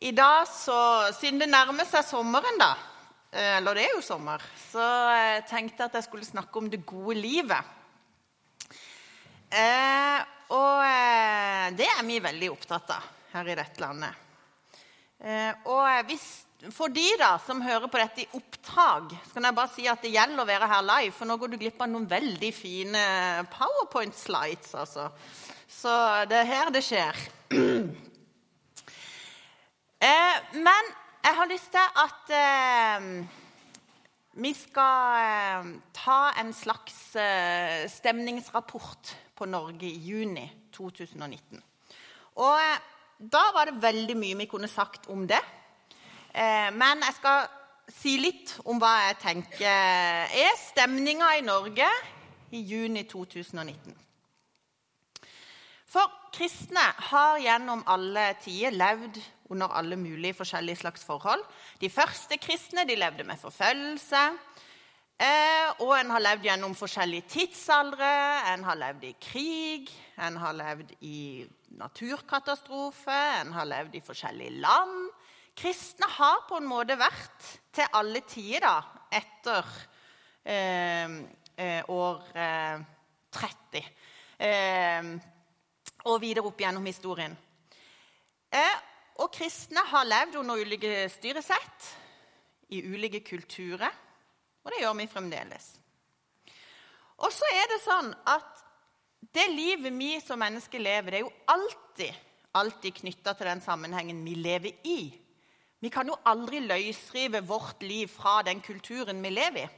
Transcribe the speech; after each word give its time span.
I 0.00 0.14
dag, 0.16 0.46
så, 0.48 0.74
siden 1.12 1.42
det 1.42 1.50
nærmer 1.52 1.84
seg 1.84 2.06
sommeren, 2.08 2.56
da, 2.56 2.70
eh, 3.28 3.58
eller 3.58 3.76
det 3.76 3.82
er 3.84 3.90
jo 3.98 4.00
sommer, 4.00 4.40
så 4.70 4.80
jeg 5.12 5.42
tenkte 5.50 5.82
jeg 5.82 5.90
at 5.90 5.98
jeg 5.98 6.06
skulle 6.06 6.24
snakke 6.24 6.56
om 6.56 6.70
det 6.72 6.80
gode 6.88 7.18
livet. 7.20 7.76
Eh, 9.52 10.24
og 10.56 10.80
eh, 10.86 11.68
det 11.76 11.90
er 11.90 12.02
vi 12.08 12.16
veldig 12.24 12.48
opptatt 12.48 12.96
av 12.96 13.12
her 13.34 13.52
i 13.52 13.60
dette 13.60 13.84
landet. 13.84 14.24
Eh, 15.20 15.68
og 15.68 16.08
hvis, 16.08 16.26
for 16.72 16.88
de 16.88 17.08
da, 17.20 17.34
som 17.44 17.60
hører 17.60 17.92
på 17.92 18.00
dette 18.00 18.24
i 18.24 18.28
opptak, 18.40 19.12
så 19.26 19.36
kan 19.36 19.50
jeg 19.50 19.60
bare 19.60 19.74
si 19.76 19.88
at 19.90 20.00
det 20.00 20.16
gjelder 20.16 20.46
å 20.46 20.52
være 20.56 20.74
her 20.78 20.92
live, 20.96 21.16
for 21.18 21.28
nå 21.28 21.36
går 21.36 21.52
du 21.52 21.60
glipp 21.60 21.84
av 21.84 21.92
noen 21.92 22.08
veldig 22.08 22.56
fine 22.56 23.08
powerpoint-slides. 23.52 24.78
altså. 24.80 25.10
Så 25.68 25.92
det 26.32 26.40
er 26.40 26.54
her 26.56 26.72
det 26.72 26.88
skjer. 26.88 27.26
Eh, 30.00 30.36
men 30.56 30.86
jeg 31.24 31.36
har 31.36 31.48
lyst 31.50 31.74
til 31.74 31.98
at 32.00 32.30
eh, 32.32 33.08
vi 34.40 34.52
skal 34.56 35.16
eh, 35.20 35.66
ta 35.92 36.20
en 36.40 36.52
slags 36.56 37.16
eh, 37.20 37.84
stemningsrapport 37.84 39.10
på 39.36 39.44
Norge 39.44 39.84
i 39.84 39.98
juni 40.00 40.46
2019. 40.72 41.60
Og 42.40 42.56
eh, 42.62 42.78
da 43.20 43.42
var 43.52 43.68
det 43.68 43.82
veldig 43.82 44.16
mye 44.16 44.38
vi 44.38 44.48
kunne 44.48 44.70
sagt 44.72 45.10
om 45.12 45.26
det. 45.28 45.42
Eh, 46.32 46.70
men 46.72 47.04
jeg 47.04 47.18
skal 47.18 47.44
si 47.92 48.16
litt 48.22 48.54
om 48.64 48.80
hva 48.80 48.94
jeg 49.10 49.20
tenker 49.20 49.68
er 49.68 50.56
stemninga 50.62 51.34
i 51.36 51.44
Norge 51.44 51.90
i 52.56 52.64
juni 52.64 53.04
2019. 53.04 53.92
For 55.90 56.19
kristne 56.34 56.82
har 57.10 57.38
gjennom 57.42 57.82
alle 57.90 58.32
tider 58.42 58.74
levd 58.74 59.18
under 59.50 59.72
alle 59.74 59.96
mulige 59.98 60.36
forskjellige 60.38 60.82
slags 60.84 61.04
forhold. 61.04 61.42
De 61.80 61.90
første 61.90 62.38
kristne 62.38 62.84
de 62.88 62.96
levde 62.98 63.26
med 63.26 63.38
forfølgelse. 63.40 64.22
Eh, 65.20 65.82
og 65.84 65.92
en 65.98 66.12
har 66.14 66.22
levd 66.22 66.46
gjennom 66.48 66.74
forskjellige 66.78 67.28
tidsaldre. 67.28 68.12
En 68.54 68.64
har 68.64 68.78
levd 68.80 69.08
i 69.10 69.14
krig, 69.20 69.90
en 70.16 70.38
har 70.40 70.54
levd 70.56 70.94
i 71.04 71.46
naturkatastrofe, 71.80 73.18
en 73.42 73.52
har 73.52 73.68
levd 73.68 73.98
i 73.98 74.04
forskjellige 74.06 74.60
land. 74.62 75.10
Kristne 75.60 76.08
har 76.08 76.46
på 76.48 76.60
en 76.60 76.70
måte 76.70 76.96
vært 76.98 77.50
til 77.74 77.90
alle 77.98 78.22
tider 78.30 78.64
da, 78.64 78.76
etter 79.20 79.74
eh, 80.46 81.18
eh, 81.58 81.90
år 81.90 82.22
30 83.34 83.84
og 86.04 86.20
videre 86.22 86.46
opp 86.48 86.60
gjennom 86.60 86.86
historien. 86.88 87.34
Eh, 88.50 88.76
og 89.20 89.32
kristne 89.34 89.82
har 89.90 90.08
levd 90.08 90.38
under 90.40 90.62
ulike 90.62 91.04
styresett, 91.12 91.90
i 92.70 92.84
ulike 92.86 93.20
kulturer, 93.26 93.90
og 94.62 94.70
det 94.70 94.80
gjør 94.82 94.94
vi 95.00 95.06
fremdeles. 95.10 95.64
Og 97.20 97.32
så 97.34 97.48
er 97.52 97.66
det 97.72 97.80
sånn 97.82 98.12
at 98.30 98.62
det 99.34 99.46
livet 99.52 99.92
vi 99.92 100.14
som 100.22 100.40
mennesker 100.40 100.80
lever, 100.82 101.10
det 101.10 101.18
er 101.18 101.26
jo 101.26 101.32
alltid, 101.52 102.20
alltid 102.56 102.96
knytta 103.02 103.34
til 103.36 103.50
den 103.50 103.62
sammenhengen 103.64 104.22
vi 104.24 104.36
lever 104.38 104.86
i. 104.88 105.00
Vi 105.80 105.90
kan 105.92 106.08
jo 106.08 106.16
aldri 106.28 106.62
løsrive 106.64 107.42
vårt 107.48 107.82
liv 107.82 108.08
fra 108.12 108.40
den 108.46 108.62
kulturen 108.64 109.20
vi 109.24 109.34
lever 109.34 109.66
i. 109.66 109.68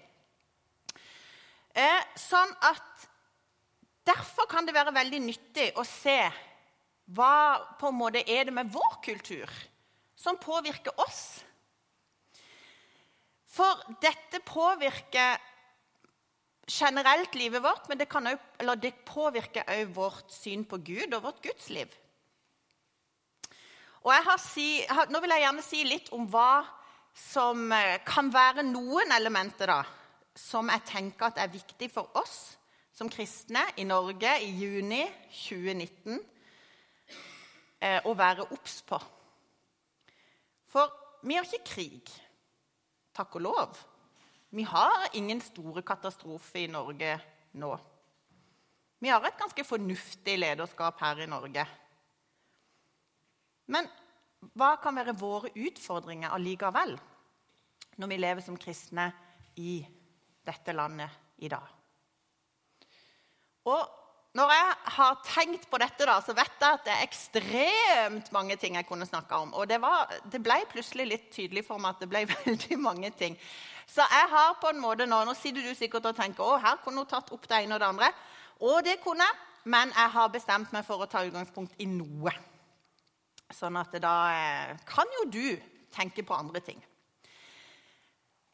Eh, 1.72 2.00
sånn 2.20 2.50
at 2.68 3.06
Derfor 4.06 4.48
kan 4.50 4.66
det 4.66 4.74
være 4.74 4.94
veldig 4.94 5.20
nyttig 5.22 5.68
å 5.78 5.84
se 5.86 6.18
hva 7.12 7.60
på 7.78 7.90
en 7.90 7.98
måte 7.98 8.22
er 8.26 8.48
det 8.48 8.54
med 8.54 8.70
vår 8.72 8.98
kultur 9.04 9.50
som 10.18 10.38
påvirker 10.40 10.94
oss. 11.02 11.42
For 13.52 13.82
dette 14.02 14.40
påvirker 14.46 15.40
generelt 16.70 17.34
livet 17.34 17.62
vårt, 17.62 17.88
men 17.88 17.98
det, 18.00 18.08
også, 18.08 18.76
det 18.80 18.94
påvirker 19.06 19.66
også 19.66 19.94
vårt 19.94 20.32
syn 20.32 20.64
på 20.64 20.78
Gud 20.78 21.14
og 21.14 21.26
vårt 21.26 21.42
gudsliv. 21.44 21.90
Og 24.02 24.14
si, 24.42 24.82
nå 25.10 25.20
vil 25.22 25.34
jeg 25.34 25.44
gjerne 25.44 25.62
si 25.62 25.82
litt 25.86 26.08
om 26.14 26.24
hva 26.30 26.64
som 27.14 27.68
eh, 27.76 28.00
kan 28.06 28.32
være 28.34 28.64
noen 28.66 29.12
elementer 29.14 29.70
da, 29.70 29.82
som 30.34 30.70
jeg 30.72 30.82
tenker 30.88 31.28
at 31.28 31.38
er 31.38 31.52
viktig 31.52 31.90
for 31.92 32.08
oss 32.18 32.56
som 32.92 33.10
kristne 33.10 33.64
i 33.80 33.86
Norge 33.88 34.34
i 34.44 34.50
juni 34.60 35.02
2019 35.32 36.18
eh, 37.80 38.00
å 38.04 38.12
være 38.16 38.48
obs 38.52 38.80
på. 38.88 38.98
For 40.72 40.92
vi 41.26 41.38
har 41.38 41.48
ikke 41.48 41.72
krig, 41.74 42.12
takk 43.16 43.38
og 43.40 43.46
lov. 43.46 43.80
Vi 44.52 44.64
har 44.68 45.08
ingen 45.16 45.40
store 45.40 45.84
katastrofer 45.86 46.66
i 46.66 46.70
Norge 46.72 47.16
nå. 47.60 47.72
Vi 49.02 49.10
har 49.10 49.24
et 49.26 49.38
ganske 49.40 49.64
fornuftig 49.66 50.36
lederskap 50.38 51.00
her 51.02 51.24
i 51.24 51.30
Norge. 51.30 51.64
Men 53.72 53.88
hva 54.58 54.74
kan 54.82 54.96
være 54.98 55.16
våre 55.18 55.52
utfordringer 55.54 56.34
allikevel 56.34 56.96
når 58.00 58.10
vi 58.10 58.18
lever 58.18 58.44
som 58.44 58.58
kristne 58.60 59.08
i 59.58 59.80
dette 60.46 60.74
landet 60.76 61.40
i 61.42 61.50
dag? 61.52 61.81
Og 63.68 63.82
når 64.32 64.48
jeg 64.48 64.76
har 64.94 65.18
tenkt 65.26 65.66
på 65.68 65.78
dette, 65.80 66.06
da, 66.08 66.14
så 66.24 66.32
vet 66.32 66.54
jeg 66.56 66.76
at 66.78 66.86
det 66.86 66.92
er 66.94 67.04
ekstremt 67.04 68.30
mange 68.32 68.56
ting 68.56 68.78
jeg 68.78 68.86
kunne 68.88 69.04
snakka 69.04 69.42
om. 69.44 69.50
Og 69.60 69.66
det, 69.68 69.76
var, 69.82 70.08
det, 70.32 70.40
ble 70.40 70.56
plutselig 70.70 71.06
litt 71.08 71.26
tydelig 71.34 71.66
for 71.66 71.82
meg 71.82 71.92
at 71.92 72.04
det 72.04 72.08
ble 72.08 72.22
veldig 72.32 72.78
mange 72.80 73.10
ting. 73.18 73.36
Så 73.86 74.04
jeg 74.08 74.30
har 74.32 74.54
på 74.62 74.70
en 74.72 74.80
måte 74.80 75.04
nå 75.04 75.18
Nå 75.26 75.34
sitter 75.36 75.66
du 75.66 75.74
sikkert 75.76 76.08
og 76.08 76.16
tenker 76.16 76.46
å, 76.46 76.60
her 76.62 76.80
kunne 76.84 77.04
hun 77.04 77.10
tatt 77.10 77.28
opp 77.34 77.44
det 77.48 77.58
ene 77.60 77.76
og 77.76 77.82
det 77.82 77.90
andre. 77.92 78.08
Og 78.64 78.78
det 78.86 78.94
kunne 79.02 79.26
jeg, 79.26 79.40
men 79.74 79.92
jeg 79.92 80.14
har 80.14 80.32
bestemt 80.32 80.72
meg 80.74 80.86
for 80.86 81.02
å 81.02 81.10
ta 81.10 81.22
utgangspunkt 81.26 81.76
i 81.82 81.86
noe. 81.90 82.32
Sånn 83.52 83.76
at 83.76 83.92
da 84.00 84.14
eh, 84.32 84.72
kan 84.88 85.12
jo 85.20 85.26
du 85.28 85.44
tenke 85.92 86.24
på 86.24 86.34
andre 86.34 86.62
ting. 86.64 86.80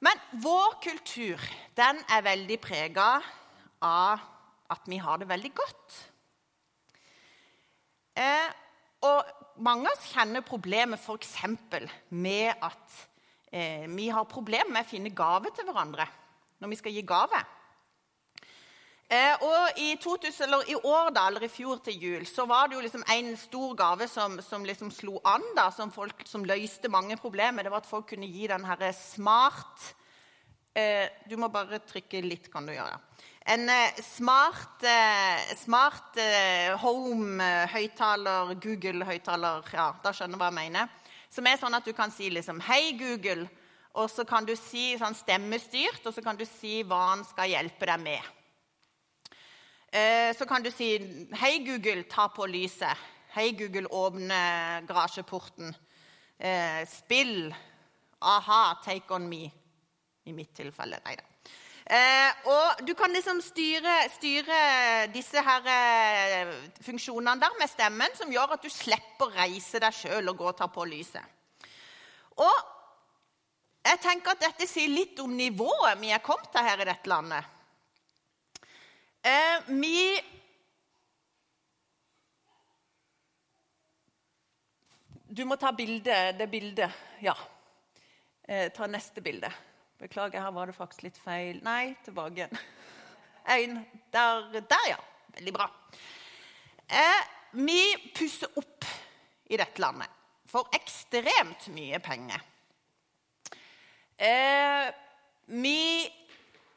Men 0.02 0.19
vår 0.42 0.75
kultur 0.82 1.46
den 1.78 2.02
er 2.10 2.26
veldig 2.26 2.58
prega 2.62 3.06
av 3.82 4.26
at 4.72 4.88
vi 4.90 5.00
har 5.02 5.20
det 5.20 5.28
veldig 5.30 5.52
godt. 5.56 5.98
Eh, 8.18 8.48
og 9.08 9.60
mange 9.62 9.86
av 9.86 9.94
oss 9.94 10.08
kjenner 10.12 10.46
problemet 10.46 11.00
f.eks. 11.00 11.36
med 12.10 12.64
at 12.64 12.96
eh, 13.52 13.86
vi 13.86 14.08
har 14.10 14.26
problemer 14.30 14.72
med 14.74 14.86
å 14.86 14.90
finne 14.90 15.14
gave 15.14 15.52
til 15.54 15.68
hverandre 15.68 16.08
når 16.58 16.72
vi 16.72 16.80
skal 16.80 16.94
gi 16.94 17.06
gave. 17.06 17.44
Eh, 19.08 19.40
og 19.40 19.78
i, 19.80 19.94
2000, 19.96 20.42
eller 20.44 20.66
i, 20.68 20.74
år 20.76 21.14
da, 21.16 21.28
eller 21.30 21.46
i 21.46 21.48
fjor 21.48 21.78
til 21.80 22.02
jul 22.02 22.26
så 22.28 22.44
var 22.44 22.68
det 22.68 22.76
jo 22.76 22.82
liksom 22.84 23.06
en 23.08 23.30
stor 23.40 23.70
gave 23.78 24.08
som, 24.10 24.36
som 24.44 24.66
liksom 24.68 24.90
slo 24.92 25.16
an, 25.24 25.46
da, 25.56 25.70
som, 25.72 25.92
folk, 25.94 26.26
som 26.28 26.44
løste 26.44 26.90
mange 26.92 27.16
problemer. 27.16 27.64
Det 27.64 27.72
var 27.72 27.80
at 27.80 27.88
folk 27.88 28.10
kunne 28.10 28.28
gi 28.28 28.50
den 28.50 28.66
herre 28.68 28.92
smart 28.92 29.94
eh, 30.76 31.08
Du 31.30 31.38
må 31.40 31.48
bare 31.48 31.80
trykke 31.80 32.20
litt, 32.26 32.50
kan 32.52 32.68
du 32.68 32.74
gjøre. 32.74 32.98
En 33.48 33.69
eh, 33.69 33.94
smart, 34.03 34.82
eh, 34.84 35.56
smart 35.56 36.16
eh, 36.20 36.75
home-høyttaler, 36.82 38.50
Google-høyttaler 38.60 39.70
Ja, 39.72 39.86
da 40.04 40.10
skjønner 40.12 40.36
du 40.36 40.42
hva 40.42 40.50
jeg 40.50 40.56
mener. 40.59 40.91
Som 41.32 41.48
er 41.48 41.56
sånn 41.56 41.76
at 41.78 41.87
du 41.88 41.94
kan 41.97 42.12
si 42.12 42.28
liksom 42.28 42.60
'Hei, 42.60 42.92
Google', 43.00 43.48
og 43.97 44.10
så 44.12 44.26
kan 44.28 44.44
du 44.44 44.53
si 44.56 44.98
sånn 45.00 45.16
stemmestyrt, 45.16 46.04
og 46.04 46.12
så 46.12 46.25
kan 46.25 46.37
du 46.37 46.44
si 46.44 46.82
hva 46.84 46.98
han 47.14 47.25
skal 47.25 47.48
hjelpe 47.48 47.88
deg 47.88 48.00
med. 48.04 48.20
Så 50.37 50.44
kan 50.47 50.62
du 50.62 50.70
si 50.70 50.98
'Hei, 51.32 51.64
Google, 51.64 52.04
ta 52.04 52.28
på 52.28 52.44
lyset'. 52.44 53.00
'Hei, 53.32 53.53
Google, 53.56 53.88
åpne 53.88 54.84
garasjeporten'. 54.84 55.72
Spill 56.84 57.55
'A-ha, 58.20 58.75
take 58.84 59.11
on 59.11 59.26
me'. 59.28 59.50
I 60.26 60.32
mitt 60.32 60.55
tilfelle. 60.55 61.00
Nei 61.05 61.17
da. 61.17 61.38
Eh, 61.88 62.49
og 62.52 62.82
du 62.85 62.93
kan 62.93 63.08
liksom 63.17 63.38
styre, 63.40 63.94
styre 64.12 64.56
disse 65.08 65.40
her 65.40 65.69
eh, 65.73 66.50
funksjonene 66.85 67.40
der 67.40 67.55
med 67.56 67.70
stemmen, 67.73 68.17
som 68.19 68.32
gjør 68.32 68.58
at 68.58 68.64
du 68.67 68.69
slipper 68.69 69.31
å 69.31 69.32
reise 69.32 69.81
deg 69.81 69.96
sjøl 69.96 70.29
og 70.29 70.37
gå 70.37 70.50
og 70.50 70.58
ta 70.58 70.69
på 70.69 70.85
lyset. 70.85 71.25
Og 72.44 72.58
jeg 73.88 74.02
tenker 74.02 74.35
at 74.35 74.43
dette 74.43 74.69
sier 74.69 74.93
litt 74.93 75.20
om 75.25 75.32
nivået 75.32 75.96
vi 76.02 76.11
er 76.12 76.20
kommet 76.20 76.50
til 76.52 76.67
her 76.67 76.82
i 76.85 76.88
dette 76.90 77.08
landet. 77.08 77.55
Eh, 79.25 79.70
vi 79.73 80.00
Du 85.29 85.44
må 85.44 85.58
ta 85.61 85.75
bildet, 85.76 86.38
det 86.38 86.46
bildet. 86.50 86.93
Ja. 87.20 87.34
Eh, 88.49 88.73
ta 88.73 88.87
neste 88.88 89.20
bilde. 89.20 89.50
Beklager, 89.98 90.40
her 90.40 90.52
var 90.54 90.70
det 90.70 90.76
faktisk 90.76 91.02
litt 91.08 91.18
feil. 91.18 91.58
Nei, 91.66 91.96
tilbake 92.06 92.44
igjen. 92.44 92.60
Én. 93.48 93.80
Der, 94.14 94.60
der, 94.60 94.84
ja. 94.92 94.98
Veldig 95.34 95.54
bra. 95.56 95.66
Eh, 96.86 97.24
vi 97.58 97.80
pusser 98.14 98.52
opp 98.60 98.86
i 99.50 99.58
dette 99.58 99.82
landet. 99.82 100.14
for 100.48 100.64
ekstremt 100.72 101.66
mye 101.76 101.98
penger. 102.00 102.40
Eh, 104.16 104.86
vi 105.52 106.08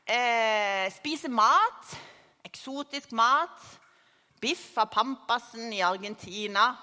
eh, 0.04 0.92
spiser 0.92 1.32
mat, 1.32 1.94
eksotisk 2.44 3.14
mat. 3.16 3.64
Biff 4.42 4.74
av 4.76 4.90
Pampasen 4.92 5.72
i 5.72 5.80
Argentina. 5.86 6.74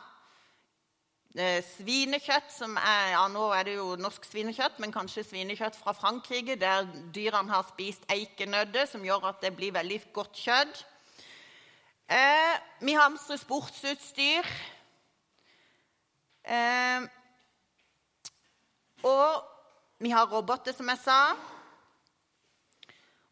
Eh, 1.38 1.60
svinekjøtt, 1.62 2.48
som 2.50 2.72
er 2.82 3.12
ja, 3.12 3.20
Nå 3.30 3.44
er 3.54 3.68
det 3.68 3.76
jo 3.76 3.92
norsk 4.00 4.24
svinekjøtt, 4.26 4.80
men 4.82 4.90
kanskje 4.90 5.22
svinekjøtt 5.22 5.76
fra 5.78 5.92
Frankrike, 5.94 6.56
der 6.58 6.88
dyrene 7.14 7.52
har 7.52 7.66
spist 7.68 8.08
eikenødder, 8.10 8.88
som 8.90 9.04
gjør 9.06 9.28
at 9.28 9.44
det 9.44 9.52
blir 9.54 9.70
veldig 9.76 10.00
godt 10.16 10.34
kjøtt. 10.34 10.80
Eh, 12.10 12.56
vi 12.82 12.96
hamstrer 12.98 13.38
sportsutstyr. 13.38 14.48
Eh, 16.42 17.06
og 19.06 19.44
vi 20.02 20.10
har 20.10 20.26
roboter, 20.32 20.74
som 20.74 20.90
jeg 20.90 21.00
sa. 21.04 21.20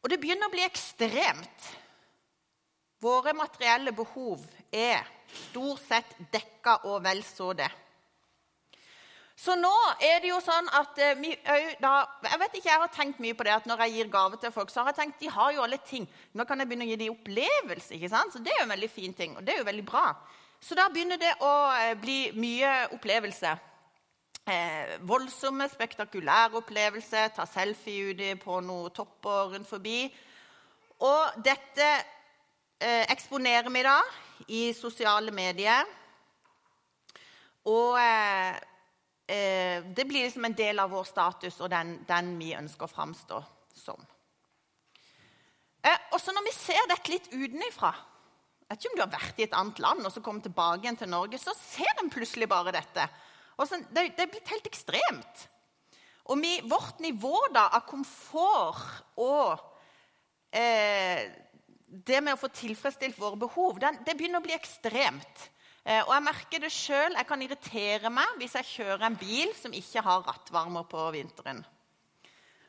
Og 0.05 0.13
det 0.13 0.21
begynner 0.23 0.47
å 0.47 0.55
bli 0.55 0.63
ekstremt. 0.63 1.67
Våre 3.03 3.35
materielle 3.35 3.91
behov 3.91 4.47
er 4.71 5.03
stort 5.49 5.83
sett 5.89 6.15
dekka 6.31 6.77
og 6.87 7.03
vel 7.09 7.25
så 7.27 7.51
det. 7.59 7.73
Så 9.37 9.53
nå 9.61 9.73
er 10.01 10.23
det 10.25 10.31
jo 10.31 10.39
sånn 10.41 10.69
at 10.73 10.97
eh, 11.03 11.17
vi 11.21 11.35
da, 11.83 12.07
Jeg 12.25 12.41
vet 12.41 12.55
ikke, 12.57 12.71
jeg 12.71 12.81
har 12.81 12.93
tenkt 12.95 13.19
mye 13.21 13.37
på 13.37 13.45
det 13.45 13.53
at 13.53 13.67
når 13.69 13.83
jeg 13.85 13.95
gir 13.99 14.11
gave 14.15 14.39
til 14.41 14.53
folk, 14.55 14.73
så 14.73 14.81
har 14.81 14.95
jeg 14.95 15.01
tenkt 15.03 15.21
de 15.21 15.29
har 15.33 15.53
jo 15.53 15.65
alle 15.67 15.79
ting. 15.85 16.07
Nå 16.33 16.47
kan 16.49 16.61
jeg 16.61 16.71
begynne 16.71 16.87
å 16.87 16.91
gi 16.91 16.99
dem 17.03 17.13
opplevelse. 17.13 17.93
ikke 17.99 18.11
sant? 18.13 18.33
Så 18.33 18.41
det 18.41 18.55
er 18.55 18.63
jo 18.63 18.67
en 18.71 18.73
veldig 18.73 18.91
fin 18.91 19.13
ting, 19.17 19.37
og 19.37 19.45
det 19.45 19.55
er 19.55 19.61
jo 19.61 19.69
veldig 19.69 19.85
bra. 19.87 20.09
Så 20.61 20.79
da 20.79 20.87
begynner 20.89 21.21
det 21.21 21.35
å 21.45 21.55
eh, 21.77 21.93
bli 22.01 22.21
mye 22.41 22.71
opplevelse. 22.97 23.53
Eh, 24.47 24.95
voldsomme, 25.05 25.69
spektakulære 25.69 26.57
opplevelser. 26.63 27.35
Ta 27.37 27.45
selfie 27.51 28.15
uti 28.15 28.31
på 28.41 28.61
noen 28.65 28.95
topper 28.97 29.53
rundt 29.53 29.69
forbi. 29.69 30.07
Og 31.05 31.43
dette 31.45 31.91
eh, 32.81 33.05
eksponerer 33.13 33.69
vi 33.75 33.85
da 33.85 33.99
i 34.49 34.63
sosiale 34.73 35.35
medier. 35.35 35.85
Og 37.69 38.01
eh, 38.01 38.57
eh, 39.27 39.85
det 39.85 40.05
blir 40.09 40.27
liksom 40.27 40.45
en 40.49 40.59
del 40.59 40.83
av 40.83 40.93
vår 40.95 41.07
status 41.09 41.61
og 41.61 41.71
den, 41.73 41.99
den 42.09 42.35
vi 42.41 42.55
ønsker 42.57 42.87
å 42.87 42.93
framstå 42.93 43.41
som. 43.77 44.05
Eh, 45.83 46.13
også 46.17 46.35
når 46.35 46.47
vi 46.49 46.55
ser 46.57 46.91
dette 46.91 47.13
litt 47.13 47.33
utenfra 47.33 47.95
vet 48.67 48.81
ikke 48.81 48.93
om 48.93 48.99
du 48.99 49.05
har 49.05 49.13
vært 49.15 49.41
i 49.41 49.47
et 49.47 49.57
annet 49.57 49.81
land 49.83 50.07
og 50.07 50.13
så 50.13 50.23
kommet 50.25 50.47
tilbake 50.47 50.85
igjen 50.85 50.99
til 50.99 51.11
Norge, 51.13 51.39
så 51.39 51.55
ser 51.59 52.03
en 52.03 52.11
plutselig 52.13 52.49
bare 52.51 52.75
dette. 52.75 53.07
Så, 53.57 53.79
det, 53.95 54.11
det 54.17 54.27
er 54.27 54.33
blitt 54.33 54.53
helt 54.53 54.69
ekstremt. 54.69 55.47
Og 56.27 56.41
vi, 56.43 56.57
vårt 56.67 57.01
nivå 57.01 57.37
da, 57.55 57.69
av 57.79 57.87
komfort 57.87 59.21
og 59.23 59.63
eh, 60.51 61.31
det 61.87 62.19
med 62.21 62.35
å 62.35 62.41
få 62.41 62.51
tilfredsstilt 62.51 63.19
våre 63.21 63.39
behov, 63.47 63.79
den, 63.81 64.01
det 64.05 64.17
begynner 64.19 64.43
å 64.43 64.47
bli 64.47 64.57
ekstremt. 64.57 65.47
Eh, 65.87 66.03
og 66.03 66.11
jeg 66.11 66.25
merker 66.27 66.63
det 66.65 66.73
sjøl. 66.75 67.15
Jeg 67.15 67.29
kan 67.29 67.43
irritere 67.45 68.11
meg 68.11 68.39
hvis 68.41 68.57
jeg 68.59 68.71
kjører 68.73 69.07
en 69.07 69.19
bil 69.21 69.53
som 69.55 69.75
ikke 69.77 70.03
har 70.03 70.25
rattvarmer 70.27 70.87
på 70.91 71.05
vinteren. 71.15 71.63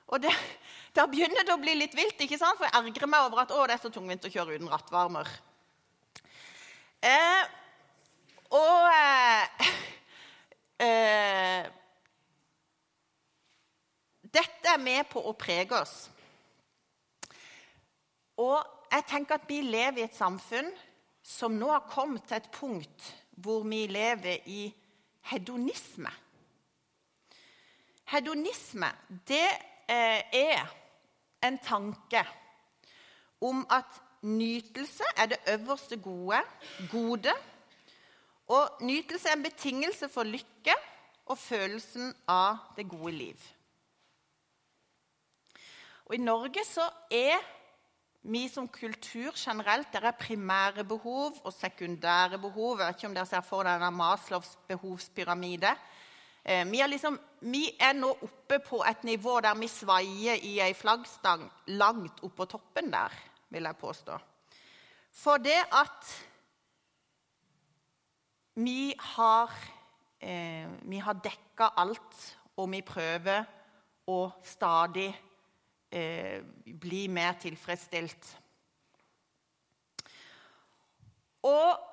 Og 0.07 0.21
det, 0.21 0.33
Da 0.97 1.05
begynner 1.09 1.45
det 1.45 1.53
å 1.53 1.61
bli 1.61 1.75
litt 1.77 1.93
vilt, 1.97 2.17
ikke 2.23 2.39
sant? 2.41 2.57
for 2.57 2.65
jeg 2.65 2.73
ergrer 2.73 3.09
meg 3.09 3.25
over 3.27 3.43
at 3.43 3.51
å, 3.53 3.65
det 3.69 3.75
er 3.75 3.81
så 3.83 3.91
tungvint 3.93 4.23
å 4.25 4.31
kjøre 4.33 4.55
uten 4.57 4.69
rattvarmer. 4.71 5.29
Eh, 7.05 7.43
og 8.57 8.87
eh, 8.89 9.67
eh, 10.87 11.67
Dette 14.37 14.73
er 14.73 14.81
med 14.81 15.05
på 15.09 15.21
å 15.21 15.35
prege 15.37 15.77
oss. 15.77 15.95
Og 18.41 18.57
jeg 18.91 19.05
tenker 19.09 19.37
at 19.37 19.45
vi 19.49 19.61
lever 19.65 20.01
i 20.01 20.07
et 20.07 20.17
samfunn 20.17 20.69
som 21.27 21.57
nå 21.59 21.67
har 21.73 21.89
kommet 21.91 22.23
til 22.27 22.39
et 22.39 22.51
punkt 22.55 23.09
hvor 23.43 23.65
vi 23.67 23.83
lever 23.91 24.47
i 24.49 24.61
hedonisme. 25.29 26.09
Hedonisme, 28.07 28.87
det 29.27 29.49
eh, 29.91 30.23
er 30.31 30.63
en 31.43 31.59
tanke 31.59 32.23
om 33.43 33.65
at 33.69 33.99
nytelse 34.21 35.03
er 35.17 35.25
det 35.25 35.37
øverste 35.51 35.99
gode, 36.01 36.39
gode. 36.91 37.33
Og 38.47 38.79
nytelse 38.81 39.29
er 39.29 39.35
en 39.35 39.43
betingelse 39.43 40.09
for 40.09 40.23
lykke 40.23 40.75
og 41.27 41.37
følelsen 41.37 42.13
av 42.27 42.57
det 42.77 42.87
gode 42.89 43.11
liv. 43.11 43.47
Og 46.07 46.15
I 46.15 46.23
Norge 46.23 46.63
så 46.65 46.87
er 47.11 47.43
vi 48.27 48.47
som 48.51 48.67
kultur 48.67 49.31
generelt, 49.35 49.87
der 49.93 50.09
er 50.09 50.17
primære 50.19 50.83
behov 50.83 51.37
og 51.43 51.53
sekundære 51.53 52.39
behov. 52.39 52.79
Jeg 52.79 52.87
vet 52.87 52.97
ikke 52.97 53.07
om 53.07 53.15
dere 53.15 53.29
ser 53.29 53.45
for 53.45 53.63
dere 53.63 53.91
Maslows 53.91 54.57
behovspyramide. 54.67 55.71
Eh, 56.43 56.65
vi 56.71 56.79
er, 56.79 56.87
liksom, 56.91 57.19
vi 57.41 57.63
er, 57.79 57.93
nå 57.95 58.09
oppe 58.23 58.59
på 58.63 58.81
et 58.87 59.03
nivå 59.07 59.39
der 59.43 59.55
vi 59.59 59.67
svaier 59.71 60.43
i 60.43 60.57
ei 60.63 60.73
flaggstang 60.75 61.45
langt 61.79 62.19
oppå 62.23 62.45
toppen 62.45 62.91
der, 62.91 63.15
vil 63.49 63.67
jeg 63.67 63.79
påstå. 63.79 64.19
For 65.11 65.39
det 65.43 65.59
at 65.71 66.11
vi 68.55 68.93
har, 69.15 69.53
eh, 70.19 70.99
har 71.03 71.21
dekka 71.23 71.71
alt, 71.77 72.37
og 72.57 72.71
vi 72.71 72.81
prøver 72.81 73.45
å 74.07 74.31
stadig 74.43 75.13
eh, 75.91 76.41
bli 76.65 77.07
mer 77.11 77.37
tilfredsstilt. 77.41 78.31
Og 81.47 81.85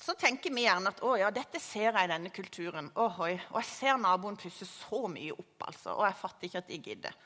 så 0.00 0.14
tenker 0.18 0.52
vi 0.54 0.64
gjerne 0.64 0.90
at 0.90 1.02
å 1.04 1.16
ja, 1.20 1.28
dette 1.34 1.60
ser 1.62 1.90
jeg 1.90 2.06
i 2.06 2.10
denne 2.10 2.32
kulturen. 2.34 2.88
Ohoi, 2.98 3.34
og 3.52 3.60
jeg 3.60 3.68
ser 3.68 4.00
naboen 4.00 4.38
pusse 4.40 4.66
så 4.68 5.04
mye 5.12 5.34
opp, 5.36 5.68
altså. 5.68 5.96
Og 5.98 6.06
jeg 6.06 6.18
fatter 6.22 6.48
ikke 6.48 6.62
at 6.62 6.72
de 6.72 6.80
gidder. 6.86 7.20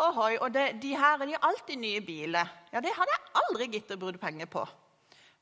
Ohoi, 0.00 0.36
og 0.38 0.52
det, 0.54 0.68
de 0.80 0.94
her 0.96 1.18
de 1.20 1.34
har 1.34 1.48
alltid 1.50 1.80
nye 1.82 2.00
biler. 2.04 2.52
Ja, 2.72 2.80
det 2.80 2.94
hadde 2.96 3.12
jeg 3.12 3.42
aldri 3.42 3.68
giddet 3.74 3.96
å 3.96 4.00
bruke 4.00 4.22
penger 4.22 4.48
på. 4.52 4.64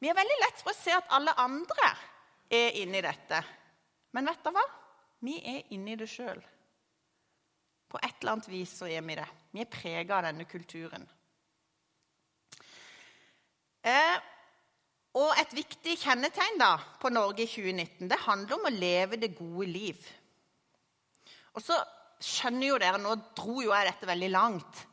Vi 0.01 0.09
er 0.09 0.17
veldig 0.17 0.39
lett 0.41 0.63
for 0.65 0.73
å 0.73 0.79
se 0.79 0.95
at 0.97 1.13
alle 1.15 1.35
andre 1.39 1.91
er 2.51 2.79
inni 2.81 3.03
dette. 3.05 3.43
Men 4.17 4.31
vet 4.31 4.43
du 4.43 4.51
hva? 4.57 4.65
Vi 5.21 5.37
er 5.45 5.69
inni 5.75 5.97
det 6.01 6.09
sjøl. 6.09 6.41
På 7.91 7.99
et 8.01 8.21
eller 8.21 8.37
annet 8.37 8.51
vis 8.53 8.73
så 8.79 8.89
er 8.89 9.03
vi 9.05 9.17
det. 9.19 9.27
Vi 9.53 9.65
er 9.65 9.71
prega 9.71 10.21
av 10.21 10.29
denne 10.29 10.47
kulturen. 10.49 11.07
Eh, 13.81 14.17
og 15.19 15.33
et 15.41 15.55
viktig 15.57 15.97
kjennetegn 15.99 16.61
da, 16.61 16.75
på 17.01 17.11
Norge 17.11 17.43
i 17.43 17.51
2019 17.51 18.11
det 18.11 18.21
handler 18.27 18.59
om 18.59 18.69
å 18.69 18.75
leve 18.75 19.19
det 19.19 19.33
gode 19.35 19.67
liv. 19.67 20.05
Og 21.57 21.65
så 21.65 21.79
skjønner 22.23 22.69
jo 22.69 22.79
dere, 22.79 23.01
Nå 23.01 23.17
dro 23.35 23.59
jo 23.65 23.73
jeg 23.73 23.89
dette 23.89 24.07
veldig 24.07 24.31
langt 24.31 24.85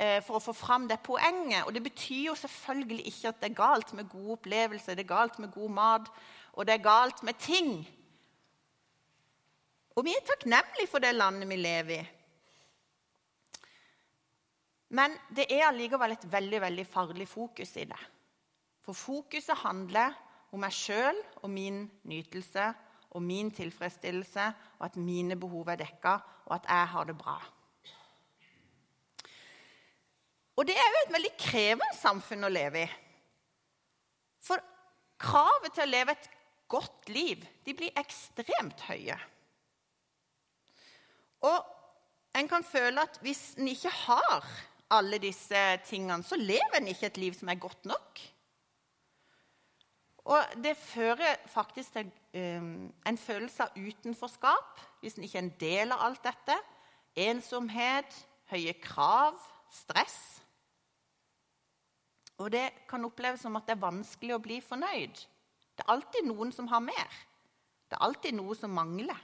eh, 0.00 0.18
for 0.24 0.40
å 0.40 0.42
få 0.42 0.56
fram 0.56 0.88
det 0.90 0.98
poenget. 1.06 1.62
Og 1.66 1.76
det 1.76 1.84
betyr 1.84 2.32
jo 2.32 2.36
selvfølgelig 2.42 3.06
ikke 3.12 3.30
at 3.30 3.42
det 3.42 3.50
er 3.52 3.60
galt 3.60 3.92
med 3.94 4.10
gode 4.10 4.38
opplevelser, 4.40 4.98
det 4.98 5.06
er 5.06 5.14
galt 5.14 5.38
med 5.38 5.52
god 5.54 5.76
mat, 5.78 6.10
og 6.52 6.66
det 6.66 6.74
er 6.74 6.88
galt 6.88 7.22
med 7.22 7.38
ting. 7.38 7.76
Og 9.96 10.04
vi 10.06 10.14
er 10.16 10.24
takknemlige 10.26 10.88
for 10.90 11.04
det 11.04 11.12
landet 11.14 11.48
vi 11.50 11.58
lever 11.60 12.00
i. 12.00 12.02
Men 14.92 15.14
det 15.32 15.46
er 15.48 15.70
allikevel 15.70 16.12
et 16.12 16.26
veldig 16.28 16.60
veldig 16.60 16.84
farlig 16.88 17.26
fokus 17.28 17.76
i 17.80 17.86
det. 17.88 18.00
For 18.84 18.96
fokuset 18.96 19.56
handler 19.62 20.12
om 20.52 20.60
meg 20.60 20.74
sjøl 20.76 21.16
og 21.40 21.48
min 21.52 21.86
nytelse 22.08 22.66
og 23.12 23.24
min 23.24 23.50
tilfredsstillelse, 23.52 24.44
og 24.78 24.86
at 24.86 24.96
mine 24.96 25.36
behov 25.36 25.68
er 25.68 25.80
dekka, 25.82 26.14
og 26.48 26.54
at 26.56 26.68
jeg 26.68 26.88
har 26.94 27.08
det 27.08 27.16
bra. 27.18 27.36
Og 30.56 30.68
det 30.68 30.76
er 30.76 30.88
jo 30.88 31.02
et 31.02 31.12
veldig 31.12 31.32
krevende 31.40 31.98
samfunn 31.98 32.48
å 32.48 32.52
leve 32.52 32.84
i. 32.84 32.88
For 34.42 34.60
kravet 35.20 35.76
til 35.76 35.84
å 35.84 35.92
leve 35.92 36.16
et 36.16 36.28
godt 36.72 37.12
liv 37.12 37.44
de 37.66 37.76
blir 37.76 38.00
ekstremt 38.00 38.80
høye. 38.88 39.18
Og 41.42 42.38
en 42.38 42.48
kan 42.48 42.64
føle 42.64 43.02
at 43.02 43.18
hvis 43.20 43.54
en 43.58 43.68
ikke 43.68 43.90
har 43.90 44.46
alle 44.92 45.18
disse 45.18 45.62
tingene, 45.88 46.22
så 46.22 46.36
lever 46.36 46.78
en 46.78 46.88
ikke 46.88 47.08
et 47.08 47.20
liv 47.20 47.34
som 47.34 47.48
er 47.48 47.60
godt 47.60 47.84
nok. 47.88 48.20
Og 50.24 50.44
det 50.64 50.76
fører 50.76 51.36
faktisk 51.46 51.92
til 51.92 52.10
um, 52.34 52.92
en 53.06 53.18
følelse 53.18 53.64
av 53.64 53.74
utenforskap 53.76 54.82
hvis 55.00 55.18
en 55.18 55.26
ikke 55.26 55.38
er 55.38 55.42
en 55.42 55.56
del 55.60 55.94
av 55.94 56.04
alt 56.06 56.22
dette. 56.24 56.58
Ensomhet, 57.18 58.14
høye 58.52 58.74
krav, 58.78 59.40
stress. 59.72 60.20
Og 62.38 62.52
det 62.54 62.68
kan 62.88 63.04
oppleves 63.04 63.42
som 63.42 63.58
at 63.58 63.66
det 63.66 63.74
er 63.74 63.82
vanskelig 63.82 64.36
å 64.36 64.42
bli 64.42 64.60
fornøyd. 64.62 65.26
Det 65.74 65.84
er 65.84 65.92
alltid 65.92 66.28
noen 66.28 66.54
som 66.54 66.70
har 66.70 66.84
mer. 66.84 67.18
Det 67.90 67.98
er 67.98 68.06
alltid 68.06 68.38
noe 68.38 68.54
som 68.56 68.72
mangler. 68.72 69.18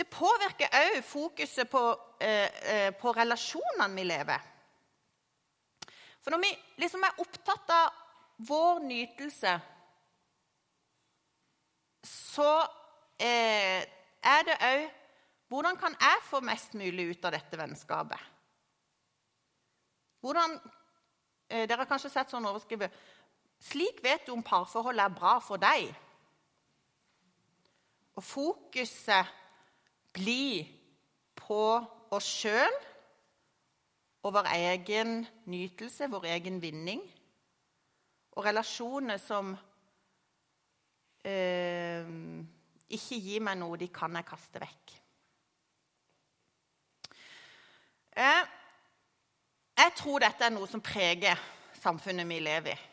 Det 0.00 0.06
påvirker 0.08 0.72
òg 0.72 1.02
fokuset 1.04 1.68
på, 1.68 1.80
eh, 2.20 2.48
eh, 2.72 2.90
på 2.96 3.12
relasjonene 3.12 3.94
vi 3.94 4.04
lever. 4.04 4.40
For 6.20 6.32
når 6.32 6.40
vi 6.40 6.52
liksom 6.80 7.02
er 7.04 7.18
opptatt 7.20 7.72
av 7.74 7.98
vår 8.48 8.78
nytelse, 8.80 9.52
så 12.08 12.52
eh, 13.20 13.84
er 14.24 14.46
det 14.48 14.56
òg 14.70 14.86
hvordan 15.50 15.76
kan 15.76 15.96
jeg 16.00 16.22
få 16.30 16.40
mest 16.40 16.74
mulig 16.78 17.10
ut 17.10 17.24
av 17.24 17.34
dette 17.34 17.58
vennskapet? 17.58 18.20
Hvordan, 20.20 20.60
Dere 21.50 21.80
har 21.82 21.88
kanskje 21.90 22.12
sett 22.12 22.30
sånn 22.30 22.46
overskrivet 22.46 22.92
'Slik 23.60 23.98
vet 24.04 24.26
du 24.26 24.32
om 24.32 24.42
parforholdet 24.42 25.04
er 25.04 25.14
bra 25.18 25.38
for 25.42 25.58
deg'. 25.58 25.90
Og 28.14 28.24
fokuset 28.24 29.26
blir 30.12 30.68
på 31.38 31.62
oss 32.10 32.28
sjøl 32.42 32.76
og 34.20 34.34
vår 34.36 34.50
egen 34.52 35.24
nytelse, 35.48 36.10
vår 36.10 36.28
egen 36.34 36.60
vinning. 36.62 37.02
Og 38.36 38.44
relasjoner 38.44 39.20
som 39.20 39.54
eh, 41.24 42.10
ikke 42.90 43.20
gir 43.20 43.44
meg 43.44 43.58
noe 43.60 43.78
de 43.80 43.88
kan 43.94 44.14
jeg 44.18 44.28
kaste 44.28 44.62
vekk. 44.62 44.94
Eh, 48.20 48.44
jeg 49.80 49.96
tror 49.96 50.22
dette 50.22 50.44
er 50.44 50.52
noe 50.52 50.68
som 50.68 50.84
preger 50.84 51.40
samfunnet 51.80 52.28
vi 52.28 52.40
lever 52.44 52.76
i. 52.76 52.86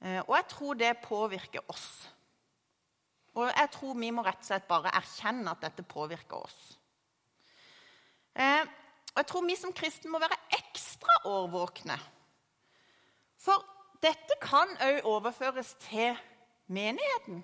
Eh, 0.00 0.20
og 0.22 0.36
jeg 0.36 0.46
tror 0.48 0.78
det 0.80 0.94
påvirker 1.02 1.66
oss. 1.68 2.08
Og 3.38 3.46
jeg 3.46 3.70
tror 3.74 3.98
vi 3.98 4.10
må 4.14 4.24
rett 4.26 4.40
og 4.42 4.48
slett 4.48 4.66
bare 4.70 4.92
erkjenne 4.98 5.52
at 5.52 5.62
dette 5.62 5.86
påvirker 5.86 6.40
oss. 6.40 6.60
Eh, 8.34 8.64
og 9.10 9.20
jeg 9.22 9.28
tror 9.30 9.46
vi 9.46 9.56
som 9.58 9.74
kristne 9.74 10.10
må 10.10 10.20
være 10.22 10.38
ekstra 10.58 11.20
årvåkne. 11.30 11.96
For 13.40 13.62
dette 14.02 14.36
kan 14.42 14.70
òg 14.82 15.06
overføres 15.08 15.74
til 15.82 16.18
menigheten. 16.70 17.42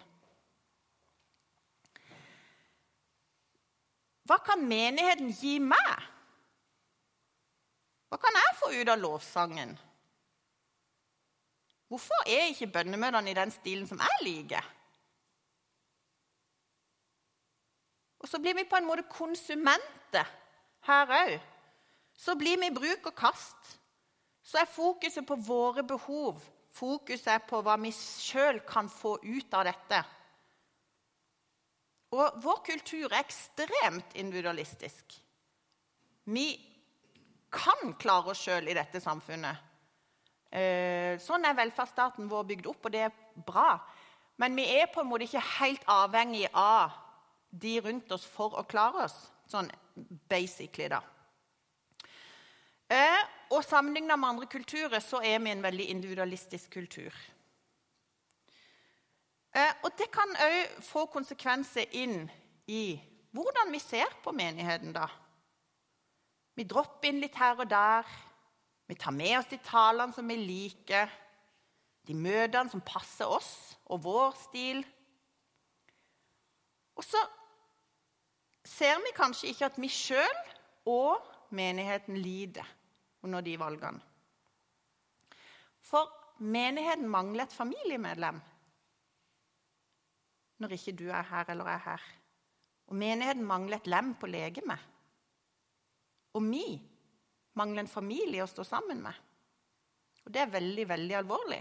Hva 4.26 4.38
kan 4.42 4.62
menigheten 4.66 5.30
gi 5.30 5.58
meg? 5.62 6.06
Hva 8.10 8.18
kan 8.22 8.38
jeg 8.38 8.56
få 8.58 8.70
ut 8.74 8.90
av 8.90 9.02
lovsangen? 9.02 9.76
Hvorfor 11.86 12.26
er 12.26 12.50
ikke 12.50 12.72
bønnemøtene 12.74 13.30
i 13.30 13.38
den 13.38 13.52
stilen 13.54 13.86
som 13.86 14.00
jeg 14.02 14.24
liker? 14.26 14.75
Og 18.26 18.30
så 18.30 18.40
blir 18.42 18.56
vi 18.58 18.64
på 18.66 18.74
en 18.74 18.88
måte 18.88 19.04
konsumenter 19.06 20.26
her 20.88 21.10
òg. 21.14 21.34
Så 22.18 22.34
blir 22.34 22.58
vi 22.58 22.72
bruk 22.74 23.06
og 23.06 23.14
kast. 23.14 23.76
Så 24.42 24.58
er 24.58 24.66
fokuset 24.66 25.22
på 25.28 25.36
våre 25.46 25.84
behov. 25.86 26.40
Fokuset 26.74 27.28
er 27.36 27.44
på 27.46 27.60
hva 27.62 27.76
vi 27.78 27.92
sjøl 27.94 28.58
kan 28.66 28.90
få 28.90 29.12
ut 29.22 29.54
av 29.54 29.68
dette. 29.70 30.02
Og 32.18 32.42
vår 32.42 32.60
kultur 32.66 33.06
er 33.12 33.20
ekstremt 33.20 34.18
individualistisk. 34.18 35.20
Vi 36.26 36.48
kan 37.54 37.94
klare 37.94 38.34
oss 38.34 38.42
sjøl 38.42 38.66
i 38.66 38.74
dette 38.74 38.98
samfunnet. 39.06 39.62
Eh, 40.50 41.14
sånn 41.22 41.46
er 41.46 41.54
velferdsstaten 41.62 42.26
vår 42.26 42.50
bygd 42.50 42.74
opp, 42.74 42.90
og 42.90 42.98
det 42.98 43.06
er 43.06 43.18
bra. 43.46 43.70
Men 44.42 44.58
vi 44.58 44.66
er 44.80 44.90
på 44.90 45.06
en 45.06 45.12
måte 45.14 45.30
ikke 45.30 45.48
helt 45.60 45.86
avhengig 45.86 46.48
av 46.50 47.05
de 47.50 47.78
rundt 47.80 48.12
oss 48.12 48.26
for 48.28 48.56
å 48.58 48.66
klare 48.68 49.06
oss. 49.06 49.16
Sånn 49.50 49.68
basically, 50.28 50.88
da. 50.90 51.00
Eh, 52.90 53.22
og 53.50 53.64
sammenlignet 53.66 54.18
med 54.18 54.28
andre 54.28 54.48
kulturer 54.50 55.02
så 55.02 55.20
er 55.24 55.40
vi 55.42 55.50
en 55.50 55.64
veldig 55.64 55.88
individualistisk 55.90 56.70
kultur. 56.76 57.14
Eh, 59.56 59.72
og 59.82 59.94
det 59.98 60.10
kan 60.14 60.34
òg 60.44 60.80
få 60.84 61.06
konsekvenser 61.10 61.90
inn 61.96 62.26
i 62.70 62.98
hvordan 63.36 63.72
vi 63.72 63.80
ser 63.82 64.10
på 64.22 64.34
menigheten, 64.36 64.92
da. 64.96 65.06
Vi 66.56 66.64
dropper 66.64 67.10
inn 67.10 67.20
litt 67.20 67.36
her 67.36 67.58
og 67.60 67.68
der. 67.68 68.06
Vi 68.86 68.94
tar 68.94 69.12
med 69.12 69.38
oss 69.38 69.50
de 69.50 69.58
talene 69.64 70.14
som 70.14 70.28
vi 70.28 70.38
liker, 70.40 71.10
de 72.06 72.14
møtene 72.14 72.70
som 72.70 72.84
passer 72.86 73.28
oss 73.28 73.50
og 73.90 74.04
vår 74.06 74.36
stil. 74.38 74.84
Og 76.96 77.04
så 77.04 77.20
ser 78.66 78.98
vi 79.04 79.14
kanskje 79.16 79.52
ikke 79.52 79.68
at 79.70 79.80
vi 79.80 79.90
sjøl 79.92 80.36
og 80.90 81.22
menigheten 81.54 82.18
lider 82.18 82.66
under 83.26 83.44
de 83.44 83.56
valgene. 83.60 84.02
For 85.86 86.10
menigheten 86.42 87.08
mangler 87.08 87.46
et 87.46 87.54
familiemedlem 87.54 88.40
når 90.56 90.72
ikke 90.72 90.96
du 90.96 91.06
er 91.12 91.26
her 91.28 91.52
eller 91.52 91.68
er 91.68 91.82
her. 91.84 92.02
Og 92.86 92.96
menigheten 92.96 93.44
mangler 93.44 93.76
et 93.76 93.88
lem 93.90 94.14
på 94.16 94.28
legemet. 94.30 94.80
Og 96.36 96.44
vi 96.48 96.64
mangler 97.56 97.84
en 97.84 97.90
familie 97.90 98.44
å 98.44 98.50
stå 98.50 98.64
sammen 98.64 99.02
med. 99.04 99.24
Og 100.24 100.32
det 100.32 100.42
er 100.42 100.54
veldig, 100.54 100.86
veldig 100.88 101.16
alvorlig. 101.18 101.60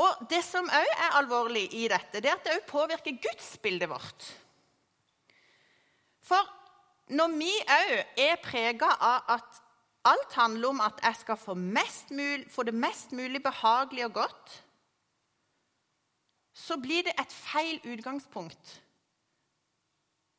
Og 0.00 0.28
Det 0.30 0.40
som 0.44 0.68
òg 0.68 0.92
er 0.96 1.16
alvorlig 1.18 1.66
i 1.76 1.86
dette, 1.92 2.20
det 2.20 2.30
er 2.30 2.38
at 2.38 2.46
det 2.46 2.54
òg 2.56 2.68
påvirker 2.70 3.18
gudsbildet 3.20 3.90
vårt. 3.90 4.28
For 6.24 6.46
når 7.10 7.34
vi 7.36 7.50
òg 7.74 7.92
er 8.22 8.40
prega 8.44 8.94
av 8.96 9.34
at 9.36 9.66
Alt 10.04 10.32
handler 10.32 10.68
om 10.68 10.80
at 10.80 11.00
jeg 11.04 11.16
skal 11.20 11.36
få, 11.36 11.54
mulig, 11.54 12.46
få, 12.48 12.62
det 12.62 12.74
mest 12.74 13.12
mulig 13.12 13.42
behagelig 13.42 14.04
og 14.06 14.12
godt. 14.12 14.54
Så 16.56 16.80
blir 16.80 17.04
det 17.04 17.12
et 17.20 17.32
feil 17.32 17.80
utgangspunkt. 17.84 18.80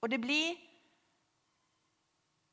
Og 0.02 0.12
det 0.12 0.22
blir 0.22 0.58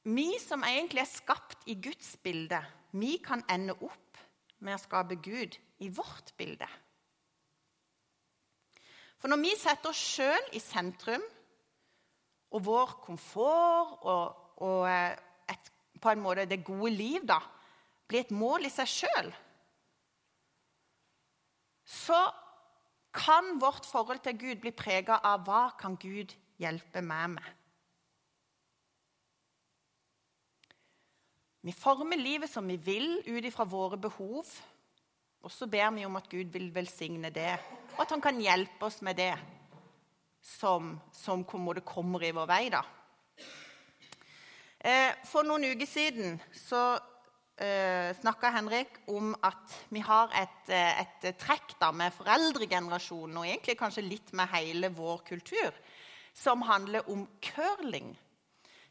Vi 0.04 0.38
som 0.40 0.62
egentlig 0.64 1.00
er 1.00 1.10
skapt 1.10 1.64
i 1.66 1.74
Guds 1.74 2.16
bilde, 2.22 2.60
vi 2.92 3.18
kan 3.24 3.42
ende 3.50 3.74
opp 3.74 4.20
med 4.58 4.74
å 4.74 4.80
skape 4.80 5.18
Gud 5.20 5.58
i 5.84 5.88
vårt 5.92 6.32
bilde. 6.36 6.68
For 9.18 9.30
når 9.30 9.42
vi 9.42 9.54
setter 9.58 9.90
oss 9.90 10.00
sjøl 10.14 10.52
i 10.54 10.62
sentrum, 10.62 11.24
og 12.54 12.64
vår 12.64 12.94
komfort 13.04 14.06
og, 14.08 14.38
og 14.64 14.86
et, 14.88 15.70
på 16.00 16.12
en 16.14 16.22
måte 16.24 16.46
det 16.48 16.62
gode 16.64 16.94
liv 16.94 17.26
da, 17.28 17.40
blir 18.08 18.24
et 18.24 18.32
mål 18.32 18.64
i 18.64 18.72
seg 18.72 18.88
sjøl, 18.88 19.30
så 21.88 22.20
kan 23.18 23.56
vårt 23.60 23.86
forhold 23.88 24.22
til 24.24 24.38
Gud 24.38 24.62
bli 24.62 24.72
prega 24.76 25.18
av 25.24 25.44
hva 25.46 25.62
kan 25.80 25.96
Gud 26.00 26.32
hjelpe 26.60 27.02
meg 27.04 27.34
med. 27.36 27.54
Vi 31.66 31.74
former 31.74 32.16
livet 32.16 32.48
som 32.48 32.68
vi 32.70 32.78
vil, 32.80 33.18
ut 33.26 33.44
ifra 33.44 33.66
våre 33.68 33.98
behov. 34.00 34.46
Og 35.42 35.52
så 35.52 35.66
ber 35.70 35.90
vi 35.96 36.06
om 36.06 36.16
at 36.16 36.28
Gud 36.30 36.52
vil 36.54 36.70
velsigne 36.74 37.30
det, 37.34 37.56
og 37.98 38.04
at 38.04 38.12
han 38.14 38.22
kan 38.22 38.38
hjelpe 38.38 38.86
oss 38.86 39.00
med 39.02 39.18
det 39.18 39.32
som, 40.46 40.94
som 41.10 41.42
kommer 41.44 42.22
i 42.22 42.30
vår 42.32 42.46
vei. 42.46 42.64
da. 42.70 42.84
Eh, 44.78 45.10
for 45.26 45.42
noen 45.42 45.66
uker 45.66 45.88
siden 45.90 46.36
så 46.54 46.94
eh, 47.58 48.14
snakka 48.20 48.52
Henrik 48.54 49.00
om 49.10 49.32
at 49.42 49.74
vi 49.90 49.98
har 50.06 50.30
et, 50.38 50.70
eh, 50.70 51.02
et 51.02 51.26
trekk 51.42 51.74
da 51.82 51.90
med 51.90 52.14
foreldregenerasjonen, 52.14 53.40
og 53.40 53.48
egentlig 53.48 53.74
kanskje 53.80 54.06
litt 54.06 54.30
med 54.30 54.46
hele 54.54 54.92
vår 54.94 55.24
kultur, 55.26 55.74
som 56.30 56.62
handler 56.62 57.02
om 57.10 57.26
curling. 57.42 58.14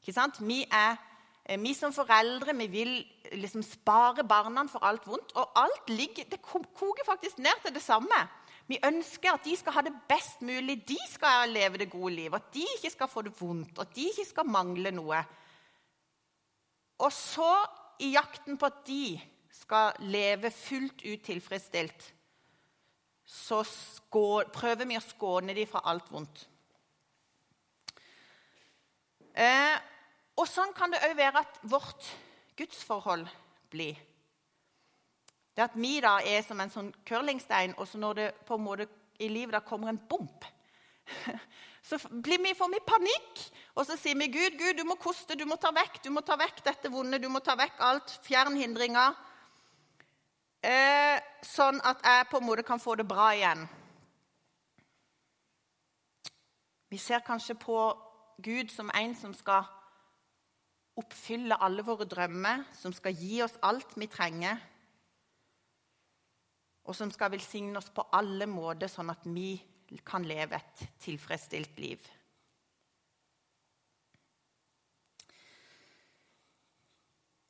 Vi, 0.04 0.60
er, 0.68 1.00
eh, 1.46 1.60
vi 1.60 1.74
som 1.74 1.96
foreldre 1.96 2.56
vi 2.60 2.68
vil 2.68 2.94
liksom 3.32 3.64
spare 3.64 4.28
barna 4.28 4.68
for 4.68 4.84
alt 4.84 5.08
vondt. 5.08 5.32
Og 5.36 5.56
alt 5.56 5.90
ligger, 5.90 6.28
det 6.28 6.42
koker 6.44 7.08
faktisk 7.08 7.40
ned 7.40 7.64
til 7.64 7.74
det 7.74 7.84
samme. 7.84 8.20
Vi 8.68 8.80
ønsker 8.84 9.32
at 9.32 9.46
de 9.48 9.56
skal 9.56 9.78
ha 9.78 9.84
det 9.86 9.94
best 10.10 10.42
mulig, 10.44 10.82
de 10.90 10.98
skal 11.08 11.54
leve 11.56 11.80
det 11.80 11.90
gode 11.92 12.14
livet. 12.16 12.42
At 12.42 12.54
de 12.54 12.66
ikke 12.76 12.92
skal 12.92 13.12
få 13.12 13.24
det 13.24 13.36
vondt, 13.40 13.80
at 13.80 13.94
de 13.96 14.10
ikke 14.10 14.28
skal 14.28 14.50
mangle 14.52 14.92
noe. 14.92 15.22
Og 17.00 17.14
så, 17.14 17.52
i 18.04 18.12
jakten 18.14 18.60
på 18.60 18.68
at 18.68 18.84
de 18.88 19.16
skal 19.56 19.96
leve 20.12 20.52
fullt 20.54 21.06
ut 21.06 21.24
tilfredsstilt, 21.26 22.12
så 23.28 23.64
prøver 24.56 24.88
vi 24.88 24.98
å 25.00 25.04
skåne 25.04 25.56
dem 25.56 25.68
fra 25.70 25.82
alt 25.92 26.12
vondt. 26.12 26.44
Eh, 29.38 29.76
og 30.38 30.48
sånn 30.50 30.74
kan 30.78 30.94
det 30.94 31.02
òg 31.06 31.18
være 31.18 31.44
at 31.44 31.60
vårt 31.70 32.08
gudsforhold 32.58 33.28
blir. 33.72 33.98
Det 35.58 35.64
at 35.66 35.74
vi 35.74 35.96
da 36.04 36.20
er 36.22 36.44
som 36.46 36.60
en 36.62 36.70
sånn 36.70 36.92
curlingstein, 37.10 37.72
og 37.82 37.88
så 37.90 37.98
når 37.98 38.20
det 38.20 38.28
på 38.46 38.60
en 38.60 38.62
måte 38.62 38.86
i 39.18 39.30
livet 39.32 39.56
da 39.56 39.64
kommer 39.66 39.90
en 39.90 39.98
bump, 39.98 40.46
så 41.88 41.98
blir 42.12 42.38
vi, 42.44 42.52
får 42.54 42.70
vi 42.76 42.82
panikk. 42.86 43.42
Og 43.74 43.88
så 43.88 43.98
sier 43.98 44.20
vi 44.20 44.28
Gud, 44.30 44.60
Gud, 44.60 44.78
du 44.78 44.84
må 44.86 45.00
koste, 45.02 45.34
du 45.34 45.48
må 45.50 45.58
ta 45.58 45.72
vekk 45.74 46.04
du 46.04 46.12
må 46.14 46.22
ta 46.22 46.38
vekk 46.38 46.62
dette 46.66 46.92
vonde, 46.94 47.18
du 47.18 47.26
må 47.34 47.42
ta 47.42 47.56
vekk 47.58 47.82
alt. 47.90 48.14
Fjern 48.28 48.60
hindringer. 48.60 49.18
Eh, 50.62 51.18
sånn 51.46 51.82
at 51.86 52.06
jeg 52.06 52.30
på 52.30 52.38
en 52.38 52.48
måte 52.52 52.66
kan 52.68 52.82
få 52.82 52.94
det 53.00 53.08
bra 53.10 53.32
igjen. 53.34 53.66
Vi 56.94 57.02
ser 57.02 57.26
kanskje 57.26 57.58
på 57.58 57.82
Gud 58.46 58.70
som 58.70 58.94
en 58.94 59.18
som 59.18 59.34
skal 59.34 59.66
oppfylle 60.98 61.58
alle 61.62 61.82
våre 61.86 62.06
drømmer, 62.10 62.68
som 62.78 62.94
skal 62.94 63.18
gi 63.18 63.42
oss 63.46 63.58
alt 63.66 63.98
vi 63.98 64.10
trenger, 64.10 64.62
og 66.88 66.96
som 66.96 67.12
skal 67.12 67.34
velsigne 67.34 67.78
oss 67.80 67.90
på 67.94 68.06
alle 68.16 68.48
måter, 68.50 68.90
sånn 68.92 69.12
at 69.12 69.26
vi 69.28 69.58
kan 70.08 70.26
leve 70.28 70.56
et 70.58 70.86
tilfredsstilt 71.04 71.80
liv. 71.80 72.08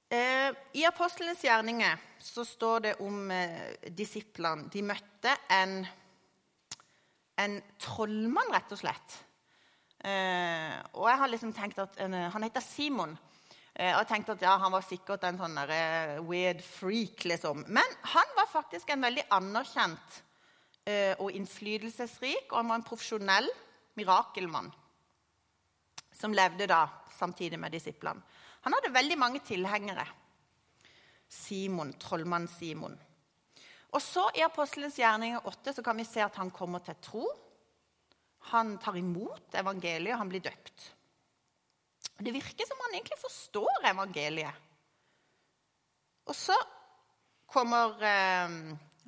Eh, 0.07 0.49
I 0.79 0.85
apostlenes 0.87 1.41
gjerninger 1.43 1.99
så 2.23 2.45
står 2.47 2.83
det 2.85 2.93
om 3.03 3.31
eh, 3.33 3.75
disiplene. 3.91 4.69
De 4.71 4.83
møtte 4.85 5.33
en, 5.51 5.81
en 7.43 7.57
trollmann, 7.83 8.53
rett 8.55 8.71
og 8.71 8.79
slett. 8.79 9.17
Eh, 10.07 10.77
og 10.95 11.09
jeg 11.11 11.19
har 11.19 11.31
liksom 11.33 11.51
tenkt 11.57 11.81
at 11.81 11.97
Han 11.97 12.45
heter 12.45 12.63
Simon. 12.63 13.17
Og 13.77 13.99
jeg 14.01 14.07
tenkte 14.09 14.33
at 14.33 14.41
ja, 14.41 14.55
Han 14.57 14.73
var 14.73 14.81
sikkert 14.81 15.25
en 15.27 15.37
sånn 15.37 15.59
weird 16.25 16.63
freak, 16.65 17.27
liksom. 17.29 17.61
Men 17.67 17.97
han 18.13 18.31
var 18.37 18.49
faktisk 18.49 18.89
en 18.89 19.05
veldig 19.05 19.27
anerkjent 19.37 20.17
og 21.21 21.29
innflytelsesrik, 21.35 22.47
og 22.49 22.57
han 22.57 22.71
var 22.71 22.79
en 22.79 22.87
profesjonell 22.87 23.49
mirakelmann 23.99 24.71
som 26.17 26.33
levde 26.33 26.65
da 26.69 26.87
samtidig 27.13 27.59
med 27.61 27.75
disiplene. 27.75 28.23
Han 28.65 28.73
hadde 28.73 28.93
veldig 28.95 29.17
mange 29.19 29.43
tilhengere. 29.45 30.05
Simon, 31.29 31.93
trollmann 32.01 32.47
Simon. 32.49 32.97
Og 33.93 34.01
så 34.03 34.25
I 34.35 34.43
Apostelens 34.47 34.97
gjerninger 34.99 35.45
8 35.47 35.77
så 35.77 35.83
kan 35.85 35.97
vi 35.99 36.07
se 36.07 36.23
at 36.23 36.35
han 36.41 36.51
kommer 36.51 36.83
til 36.83 36.97
tro. 37.03 37.25
Han 38.51 38.77
tar 38.81 38.97
imot 38.99 39.55
evangeliet, 39.59 40.15
og 40.15 40.21
han 40.23 40.31
blir 40.31 40.43
døpt. 40.47 40.87
Det 42.17 42.33
virker 42.33 42.65
som 42.65 42.79
han 42.85 42.97
egentlig 42.97 43.19
forstår 43.21 43.89
evangeliet. 43.91 44.63
Og 46.27 46.35
så 46.35 46.55
kommer 47.47 48.01
eh, 48.03 48.55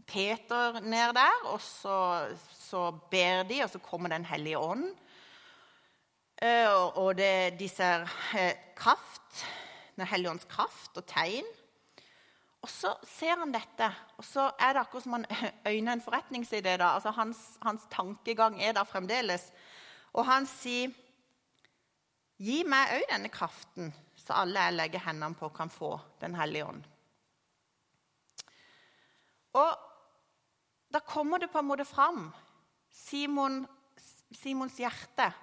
Peter 0.08 0.80
ned 0.82 1.14
der, 1.18 1.46
og 1.52 1.62
så, 1.62 1.98
så, 2.56 2.90
ber 3.12 3.44
de, 3.50 3.64
og 3.64 3.70
så 3.70 3.82
kommer 3.84 4.10
Den 4.10 4.26
hellige 4.26 4.60
ånd. 4.60 4.86
Eh, 6.42 6.72
og 6.72 7.18
det, 7.18 7.60
de 7.60 7.68
ser 7.70 8.08
eh, 8.38 8.54
kraft, 8.76 9.46
Den 9.98 10.08
hellige 10.08 10.32
ånds 10.32 10.48
kraft 10.48 10.98
og 10.98 11.06
tegn. 11.06 11.46
Og 12.60 12.70
så 12.72 12.92
ser 13.08 13.40
han 13.40 13.54
dette, 13.56 13.88
og 14.20 14.26
så 14.28 14.50
er 14.60 14.74
det 14.74 14.82
akkurat 14.82 15.04
som 15.04 15.16
han 15.16 15.28
øyner 15.72 15.94
en 15.94 16.04
forretningsidé. 16.04 16.78
da, 16.78 16.96
altså 16.96 17.12
hans, 17.16 17.38
hans, 17.62 17.82
tankegang 17.92 18.62
er 18.64 18.74
der 18.74 18.84
fremdeles. 18.84 19.52
Og 20.14 20.26
han 20.26 20.48
sier, 20.48 20.92
'Gi 22.40 22.64
meg 22.64 22.94
òg 22.96 23.04
denne 23.10 23.30
kraften, 23.30 23.92
så 24.16 24.38
alle 24.40 24.62
jeg 24.64 24.78
legger 24.78 25.04
hendene 25.04 25.36
på, 25.36 25.50
kan 25.50 25.70
få 25.70 26.00
Den 26.22 26.36
hellige 26.36 26.66
ånd.' 26.66 26.88
Og 29.54 29.78
da 30.94 31.00
kommer 31.00 31.38
det 31.38 31.52
på 31.52 31.60
en 31.60 31.68
måte 31.68 31.86
fram 31.86 32.32
Simon, 32.92 33.68
Simons 34.32 34.78
hjerte 34.78 35.34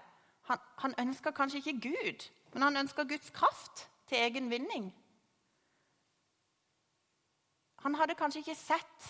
han, 0.47 0.59
han 0.79 0.95
ønsker 0.99 1.31
kanskje 1.35 1.59
ikke 1.59 1.91
Gud, 1.91 2.29
men 2.53 2.63
han 2.63 2.77
ønsker 2.77 3.05
Guds 3.05 3.31
kraft 3.31 3.89
til 4.07 4.19
egen 4.19 4.51
vinning. 4.51 4.95
Han 7.83 7.95
hadde 7.95 8.15
kanskje 8.15 8.45
ikke 8.45 8.55
sett 8.55 9.09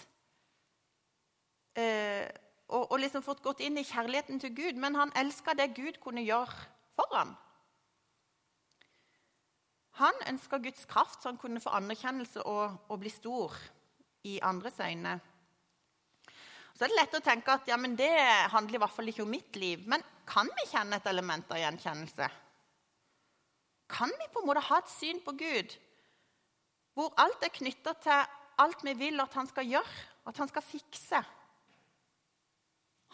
eh, 1.77 2.29
og, 2.69 2.91
og, 2.91 2.99
liksom 3.01 3.23
fått 3.23 3.45
gått 3.45 3.61
inn 3.61 3.79
i 3.79 3.85
kjærligheten 3.85 4.41
til 4.41 4.55
Gud, 4.57 4.81
men 4.81 4.97
han 4.97 5.13
elska 5.17 5.55
det 5.55 5.75
Gud 5.77 6.01
kunne 6.03 6.25
gjøre 6.25 6.57
for 6.97 7.13
ham. 7.15 7.37
Han 9.97 10.19
ønska 10.29 10.59
Guds 10.61 10.85
kraft, 10.89 11.23
så 11.23 11.31
han 11.31 11.41
kunne 11.41 11.63
få 11.63 11.73
anerkjennelse 11.79 12.43
og, 12.45 12.77
og 12.89 13.01
bli 13.01 13.13
stor 13.13 13.55
i 14.29 14.37
andres 14.45 14.77
øyne. 14.83 15.15
Så 16.77 16.85
er 16.85 16.93
det 16.93 16.99
lett 16.99 17.17
å 17.17 17.23
tenke 17.25 17.55
at 17.55 17.69
ja, 17.71 17.79
det 17.81 18.11
handler 18.53 18.77
i 18.77 18.81
hvert 18.83 18.93
fall 18.93 19.09
ikke 19.09 19.25
om 19.25 19.33
mitt 19.33 19.57
liv. 19.57 19.87
Men 19.89 20.05
kan 20.29 20.51
vi 20.59 20.67
kjenne 20.69 20.99
et 20.99 21.09
element 21.09 21.55
av 21.55 21.63
gjenkjennelse? 21.63 22.29
Kan 23.89 24.13
vi 24.21 24.29
på 24.33 24.43
en 24.43 24.49
måte 24.51 24.67
ha 24.67 24.81
et 24.83 24.93
syn 24.93 25.23
på 25.25 25.33
Gud 25.39 25.77
hvor 26.97 27.13
alt 27.21 27.43
er 27.45 27.53
knytta 27.53 27.93
til 28.01 28.37
alt 28.65 28.85
vi 28.85 28.95
vil 28.97 29.21
at 29.21 29.35
han 29.37 29.49
skal 29.49 29.69
gjøre, 29.69 30.05
at 30.29 30.39
han 30.41 30.49
skal 30.49 30.65
fikse? 30.65 31.21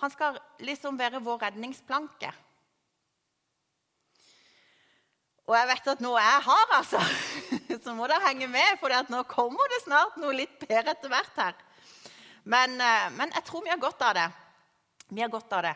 Han 0.02 0.10
skal 0.10 0.38
liksom 0.62 0.98
være 0.98 1.22
vår 1.22 1.42
redningsplanke. 1.48 2.30
Og 5.52 5.56
jeg 5.58 5.68
vet 5.68 5.88
at 5.92 6.00
nå 6.00 6.10
er 6.16 6.24
jeg 6.24 6.44
har, 6.46 6.70
altså. 6.78 7.00
Så 7.84 7.92
må 7.92 8.06
dere 8.08 8.24
henge 8.24 8.46
med, 8.48 8.78
for 8.80 8.94
nå 9.12 9.18
kommer 9.28 9.68
det 9.68 9.82
snart 9.82 10.14
noe 10.22 10.32
litt 10.32 10.54
bedre 10.62 10.94
etter 10.94 11.12
hvert 11.12 11.40
her. 11.42 11.58
Men, 12.48 12.78
eh, 12.80 13.08
men, 13.12 13.34
jeg 13.36 13.44
tror 13.44 13.66
vi 13.66 13.68
har 13.68 13.80
godt 13.82 14.00
av 14.06 14.14
det. 14.16 14.28
Vi 15.12 15.20
har 15.20 15.28
godt 15.28 15.52
av 15.52 15.66
det. 15.66 15.74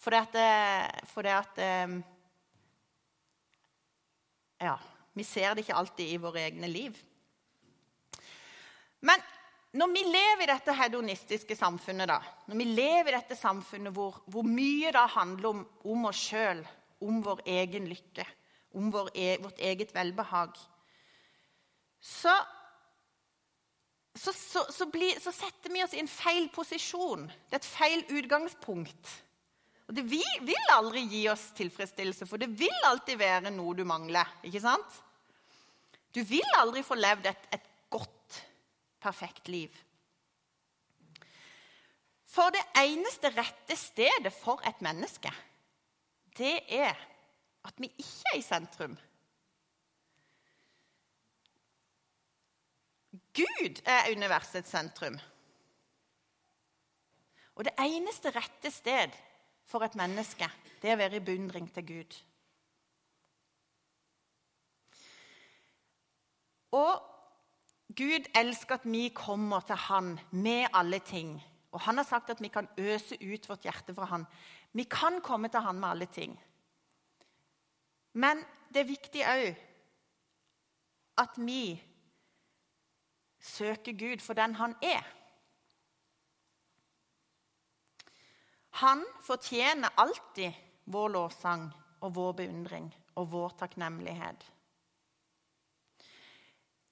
For 0.00 0.16
det 0.16 0.22
at, 0.22 0.38
eh, 0.40 1.02
for 1.10 1.28
det 1.28 1.34
at 1.36 1.60
eh, 1.60 1.98
Ja, 4.64 4.78
vi 5.12 5.28
ser 5.28 5.52
det 5.52 5.66
ikke 5.66 5.76
alltid 5.76 6.08
i 6.08 6.22
våre 6.24 6.46
egne 6.48 6.72
liv. 6.72 6.96
Men 9.04 9.20
når 9.76 9.92
vi 9.92 10.08
lever 10.08 10.46
i 10.46 10.50
dette 10.54 10.74
hedonistiske 10.74 11.54
samfunnet, 11.54 12.08
da, 12.08 12.16
når 12.48 12.62
vi 12.64 12.70
lever 12.72 13.12
i 13.12 13.18
dette 13.20 13.36
samfunnet 13.36 13.92
hvor, 13.92 14.22
hvor 14.24 14.48
mye 14.48 14.90
da 14.96 15.04
handler 15.12 15.52
om, 15.52 15.62
om 15.84 16.08
oss 16.08 16.24
sjøl, 16.32 16.64
om 17.04 17.20
vår 17.22 17.44
egen 17.60 17.86
lykke, 17.92 18.24
om 18.74 18.90
vår, 18.92 19.10
e, 19.14 19.36
vårt 19.42 19.58
eget 19.58 19.94
velbehag, 19.94 20.58
så 22.00 22.34
så, 24.18 24.32
så, 24.72 24.86
bli, 24.90 25.12
så, 25.20 25.32
setter 25.32 25.70
vi 25.70 25.82
oss 25.84 25.94
i 25.94 26.00
en 26.02 26.10
feil 26.10 26.48
posisjon. 26.50 27.28
Det 27.28 27.54
er 27.54 27.60
et 27.60 27.68
feil 27.70 28.00
utgangspunkt. 28.18 29.10
Og 29.88 29.94
Det 29.94 30.04
vi, 30.10 30.22
vil 30.42 30.72
aldri 30.74 31.04
gi 31.08 31.20
oss 31.30 31.52
tilfredsstillelse, 31.56 32.26
for 32.26 32.40
det 32.40 32.50
vil 32.58 32.88
alltid 32.88 33.20
være 33.20 33.52
noe 33.54 33.76
du 33.78 33.84
mangler. 33.88 34.26
ikke 34.42 34.62
sant? 34.64 34.96
Du 36.12 36.20
vil 36.26 36.56
aldri 36.58 36.82
få 36.82 36.98
levd 36.98 37.28
et, 37.30 37.46
et 37.54 37.68
godt, 37.94 38.40
perfekt 39.00 39.48
liv. 39.48 39.70
For 42.28 42.52
det 42.54 42.64
eneste 42.82 43.30
rette 43.32 43.76
stedet 43.78 44.34
for 44.34 44.60
et 44.68 44.82
menneske, 44.84 45.30
det 46.36 46.58
er 46.74 46.98
at 47.68 47.80
vi 47.80 47.90
ikke 47.90 48.32
er 48.32 48.38
i 48.38 48.44
sentrum. 48.44 48.96
Gud 53.38 53.82
er 53.86 54.10
universets 54.16 54.70
sentrum. 54.70 55.18
Og 57.54 57.66
det 57.66 57.74
eneste 57.82 58.30
rette 58.34 58.70
sted 58.70 59.14
for 59.66 59.84
et 59.84 59.98
menneske, 59.98 60.48
det 60.82 60.90
er 60.90 60.96
å 60.96 61.02
være 61.02 61.20
i 61.20 61.26
beundring 61.26 61.68
til 61.74 61.86
Gud. 61.86 62.18
Og 66.78 67.04
Gud 67.98 68.28
elsker 68.36 68.78
at 68.78 68.84
vi 68.86 69.08
kommer 69.14 69.64
til 69.66 69.78
Han 69.88 70.18
med 70.30 70.68
alle 70.72 71.00
ting. 71.00 71.38
Og 71.72 71.80
Han 71.80 71.96
har 71.96 72.04
sagt 72.04 72.30
at 72.30 72.40
vi 72.42 72.48
kan 72.48 72.68
øse 72.78 73.16
ut 73.16 73.48
vårt 73.48 73.64
hjerte 73.64 73.94
fra 73.94 74.04
Han. 74.12 74.26
Vi 74.72 74.84
kan 74.84 75.20
komme 75.20 75.48
til 75.48 75.60
Han 75.60 75.80
med 75.80 75.88
alle 75.88 76.06
ting. 76.06 76.38
Men 78.18 78.42
det 78.72 78.82
er 78.82 78.90
viktig 78.90 79.22
òg 79.26 79.64
at 81.18 81.38
vi 81.38 81.62
søker 83.40 83.94
Gud 83.98 84.22
for 84.22 84.38
den 84.38 84.54
han 84.58 84.74
er. 84.82 85.02
Han 88.82 89.02
fortjener 89.26 89.94
alltid 89.98 90.52
vår 90.86 91.08
lovsang 91.14 91.66
og 92.00 92.14
vår 92.14 92.32
beundring 92.42 92.90
og 93.18 93.30
vår 93.32 93.56
takknemlighet. 93.58 94.44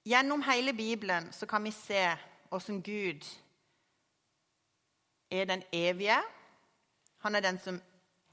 Gjennom 0.07 0.43
hele 0.47 0.73
Bibelen 0.73 1.31
så 1.35 1.47
kan 1.47 1.63
vi 1.63 1.71
se 1.71 2.03
hvordan 2.49 2.81
Gud 2.83 3.27
er 5.31 5.45
den 5.45 5.63
evige. 5.71 6.19
Han 7.17 7.35
er 7.35 7.43
den 7.43 7.59
som 7.59 7.81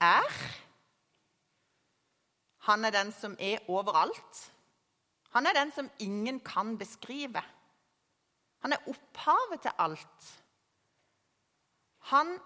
er. 0.00 0.63
Han 2.64 2.84
er 2.84 2.94
den 2.94 3.12
som 3.12 3.36
er 3.38 3.64
overalt. 3.68 4.40
Han 5.34 5.46
er 5.46 5.56
den 5.56 5.72
som 5.72 5.90
ingen 5.98 6.40
kan 6.40 6.78
beskrive. 6.78 7.42
Han 8.64 8.72
er 8.72 8.88
opphavet 8.88 9.60
til 9.60 9.70
alt. 9.78 10.30
Han, 12.12 12.38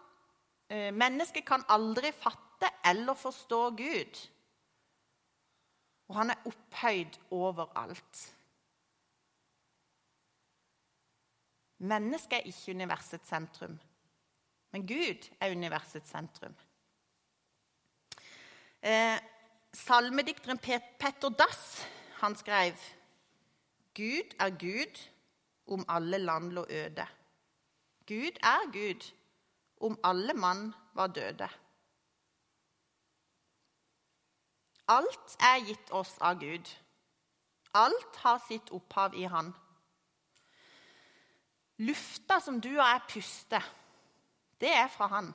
eh, 0.70 0.90
mennesket 0.94 1.46
kan 1.46 1.64
aldri 1.68 2.12
fatte 2.12 2.70
eller 2.85 3.14
forstå 3.14 3.61
Gud. 3.70 4.28
Og 6.09 6.16
han 6.16 6.31
er 6.31 6.42
opphøyd 6.48 7.18
overalt. 7.31 8.35
Mennesket 11.78 12.38
er 12.38 12.46
ikke 12.50 12.74
universets 12.74 13.28
sentrum, 13.28 13.78
men 14.72 14.87
Gud 14.87 15.28
er 15.40 15.50
universets 15.54 16.11
sentrum. 16.11 16.57
Eh, 18.83 19.18
salmedikteren 19.72 20.59
Petter 20.59 21.31
Dass 21.31 21.87
han 22.20 22.37
skrev 22.37 22.74
Gud 23.94 24.35
er 24.38 24.50
Gud 24.50 24.98
om 25.66 25.85
alle 25.88 26.18
land 26.18 26.52
lå 26.52 26.66
øde. 26.70 27.07
Gud 28.07 28.38
er 28.42 28.72
Gud 28.72 29.12
om 29.81 29.98
alle 30.04 30.35
mann 30.35 30.74
var 30.94 31.07
døde. 31.07 31.48
Alt 34.88 35.37
er 35.40 35.64
gitt 35.66 35.90
oss 35.90 36.14
av 36.20 36.38
Gud. 36.40 36.70
Alt 37.74 38.16
har 38.22 38.38
sitt 38.48 38.70
opphav 38.70 39.14
i 39.14 39.26
Han. 39.28 39.50
Lufta 41.78 42.40
som 42.40 42.61
du 42.61 42.70
og 42.70 42.87
jeg 42.87 43.02
puster, 43.12 43.66
det 44.61 44.72
er 44.72 44.88
fra 44.88 45.07
Han. 45.12 45.35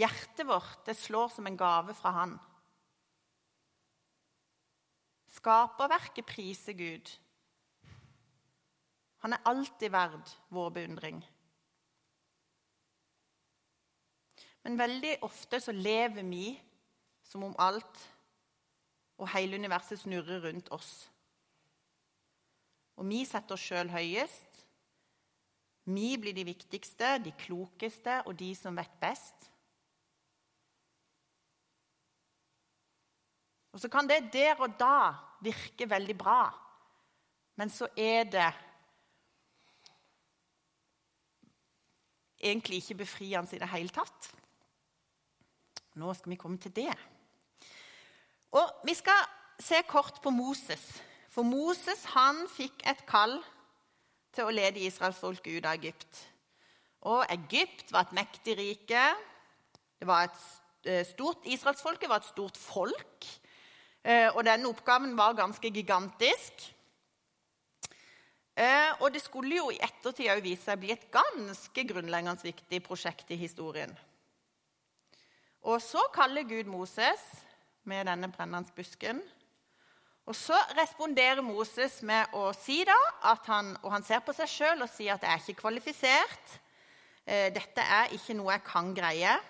Hjertet 0.00 0.46
vårt 0.48 0.86
det 0.86 0.96
slår 0.96 1.28
som 1.34 1.46
en 1.46 1.58
gave 1.60 1.94
fra 1.94 2.14
Han. 2.16 2.38
Skaperverket 5.30 6.26
priser 6.26 6.72
Gud. 6.78 7.10
Han 9.20 9.36
er 9.36 9.44
alltid 9.44 9.92
verd 9.92 10.32
vår 10.48 10.70
beundring. 10.78 11.20
Men 14.64 14.78
veldig 14.80 15.18
ofte 15.24 15.60
så 15.60 15.72
lever 15.72 16.24
vi 16.24 16.54
som 17.24 17.44
om 17.44 17.54
alt 17.58 18.00
og 19.20 19.28
hele 19.34 19.60
universet 19.60 20.00
snurrer 20.00 20.40
rundt 20.44 20.70
oss. 20.72 21.10
Og 23.00 23.08
vi 23.08 23.22
setter 23.28 23.56
oss 23.56 23.64
sjøl 23.64 23.92
høyest. 23.92 24.64
Vi 25.90 26.14
blir 26.20 26.36
de 26.36 26.44
viktigste, 26.48 27.18
de 27.24 27.32
klokeste 27.40 28.20
og 28.26 28.36
de 28.40 28.50
som 28.56 28.76
vet 28.76 28.92
best. 29.00 29.49
Og 33.72 33.80
så 33.80 33.88
kan 33.88 34.08
det 34.08 34.32
der 34.32 34.58
og 34.58 34.74
da 34.80 35.12
virke 35.44 35.88
veldig 35.90 36.16
bra, 36.18 36.42
men 37.56 37.70
så 37.70 37.88
er 37.96 38.24
det 38.24 38.48
egentlig 42.40 42.80
ikke 42.80 43.02
befriende 43.04 43.56
i 43.56 43.60
det 43.60 43.68
hele 43.68 43.92
tatt. 43.92 44.30
Nå 46.00 46.14
skal 46.14 46.32
vi 46.32 46.40
komme 46.40 46.58
til 46.58 46.72
det. 46.76 46.92
Og 48.56 48.82
Vi 48.84 48.94
skal 48.94 49.26
se 49.60 49.82
kort 49.88 50.22
på 50.22 50.30
Moses. 50.30 51.02
For 51.30 51.46
Moses 51.46 52.04
han 52.14 52.46
fikk 52.50 52.82
et 52.88 53.04
kall 53.06 53.36
til 54.34 54.48
å 54.48 54.54
lede 54.54 54.82
israelsfolket 54.82 55.58
ut 55.58 55.68
av 55.68 55.76
Egypt. 55.78 56.22
Og 57.10 57.22
Egypt 57.32 57.92
var 57.92 58.08
et 58.08 58.16
mektig 58.18 58.56
rike. 58.58 59.04
Det 60.00 60.08
var 60.08 60.26
et 60.26 60.40
eh, 60.88 61.04
stort, 61.06 61.44
Israelsfolket 61.44 62.10
var 62.10 62.22
et 62.22 62.32
stort 62.32 62.58
folk. 62.58 63.28
Eh, 64.04 64.28
og 64.32 64.44
denne 64.46 64.68
oppgaven 64.70 65.16
var 65.16 65.36
ganske 65.36 65.70
gigantisk. 65.72 66.68
Eh, 68.56 68.92
og 69.00 69.12
det 69.12 69.22
skulle 69.22 69.56
jo 69.56 69.68
i 69.72 69.80
ettertid 69.80 70.30
òg 70.32 70.42
vise 70.44 70.64
seg 70.66 70.78
å 70.78 70.82
bli 70.82 70.94
et 70.94 71.10
ganske 71.12 71.84
grunnleggende 71.92 72.44
viktig 72.44 72.80
prosjekt 72.84 73.30
i 73.32 73.38
historien. 73.40 73.92
Og 75.60 75.80
så 75.84 76.00
kaller 76.14 76.48
Gud 76.48 76.68
Moses 76.72 77.20
med 77.88 78.08
denne 78.08 78.30
brennende 78.32 78.72
busken. 78.76 79.20
Og 80.28 80.36
så 80.36 80.56
responderer 80.78 81.42
Moses 81.44 82.00
med 82.06 82.32
å 82.36 82.50
si 82.56 82.82
da 82.88 82.96
at 83.32 83.48
han, 83.50 83.72
og 83.82 83.92
han 83.96 84.04
ser 84.06 84.20
på 84.24 84.34
seg 84.36 84.48
sjøl 84.48 84.84
og 84.84 84.92
sier 84.92 85.14
at 85.14 85.22
'jeg 85.24 85.32
er 85.32 85.42
ikke 85.42 85.60
kvalifisert'. 85.62 86.58
Eh, 87.26 87.52
'Dette 87.52 87.80
er 87.80 88.12
ikke 88.14 88.34
noe 88.34 88.52
jeg 88.52 88.64
kan 88.64 88.94
greie'. 88.94 89.40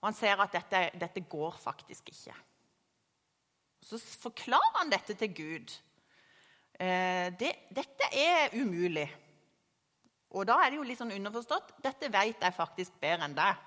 Og 0.00 0.08
han 0.08 0.14
ser 0.14 0.40
at 0.40 0.52
dette, 0.52 0.90
dette 0.98 1.20
går 1.20 1.56
faktisk 1.60 2.08
ikke. 2.08 2.34
Så 3.86 3.98
forklarer 3.98 4.78
han 4.78 4.92
dette 4.92 5.16
til 5.18 5.32
Gud. 5.34 5.72
Eh, 6.80 7.28
det, 7.40 7.52
dette 7.74 8.10
er 8.16 8.54
umulig. 8.56 9.08
Og 10.30 10.46
da 10.46 10.60
er 10.62 10.70
det 10.70 10.78
jo 10.78 10.86
litt 10.86 11.00
sånn 11.00 11.14
underforstått 11.16 11.74
dette 11.82 12.10
vet 12.12 12.38
jeg 12.38 12.56
faktisk 12.56 12.94
bedre 13.02 13.26
enn 13.26 13.36
deg. 13.36 13.66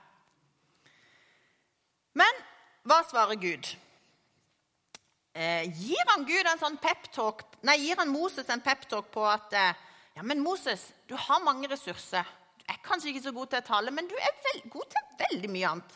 Men 2.18 2.44
hva 2.88 3.02
svarer 3.08 3.40
Gud? 3.42 3.68
Eh, 5.34 5.66
gir 5.82 6.12
han 6.12 6.28
Gud 6.30 6.46
en 6.46 6.62
sånn 6.62 6.78
peptalk, 6.78 7.42
nei, 7.66 7.80
gir 7.82 7.98
han 7.98 8.12
Moses 8.14 8.50
en 8.54 8.62
peptalk 8.62 9.10
på 9.14 9.24
at 9.26 9.56
eh, 9.58 9.80
ja, 10.14 10.22
men 10.22 10.44
Moses, 10.46 10.92
du 11.10 11.16
har 11.18 11.42
mange 11.42 11.70
ressurser. 11.72 12.28
Du 12.60 12.68
er 12.70 12.78
kanskje 12.86 13.10
ikke 13.10 13.24
så 13.26 13.34
god 13.34 13.50
til 13.50 13.64
å 13.64 13.66
tale, 13.66 13.94
men 13.96 14.08
du 14.08 14.14
er 14.14 14.62
god 14.70 14.92
til 14.94 15.08
veldig 15.24 15.50
mye 15.56 15.72
annet. 15.72 15.96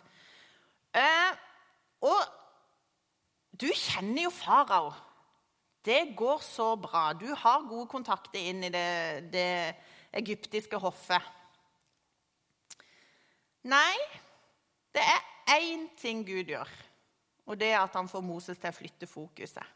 Eh, 0.98 1.38
og 2.10 2.18
du 3.58 3.68
kjenner 3.74 4.28
jo 4.28 4.32
farao. 4.34 4.92
Det 5.86 6.16
går 6.20 6.42
så 6.44 6.76
bra. 6.80 7.14
Du 7.14 7.28
har 7.32 7.68
gode 7.70 7.88
kontakter 7.90 8.40
inn 8.50 8.66
i 8.68 8.72
det, 8.74 9.30
det 9.32 9.50
egyptiske 10.20 10.80
hoffet. 10.82 11.24
Nei, 13.68 13.96
det 14.96 15.04
er 15.04 15.58
én 15.58 15.88
ting 16.00 16.24
Gud 16.28 16.52
gjør, 16.52 16.70
og 17.48 17.60
det 17.60 17.72
er 17.74 17.82
at 17.82 17.96
han 17.98 18.08
får 18.12 18.24
Moses 18.24 18.60
til 18.60 18.72
å 18.72 18.76
flytte 18.76 19.10
fokuset. 19.10 19.74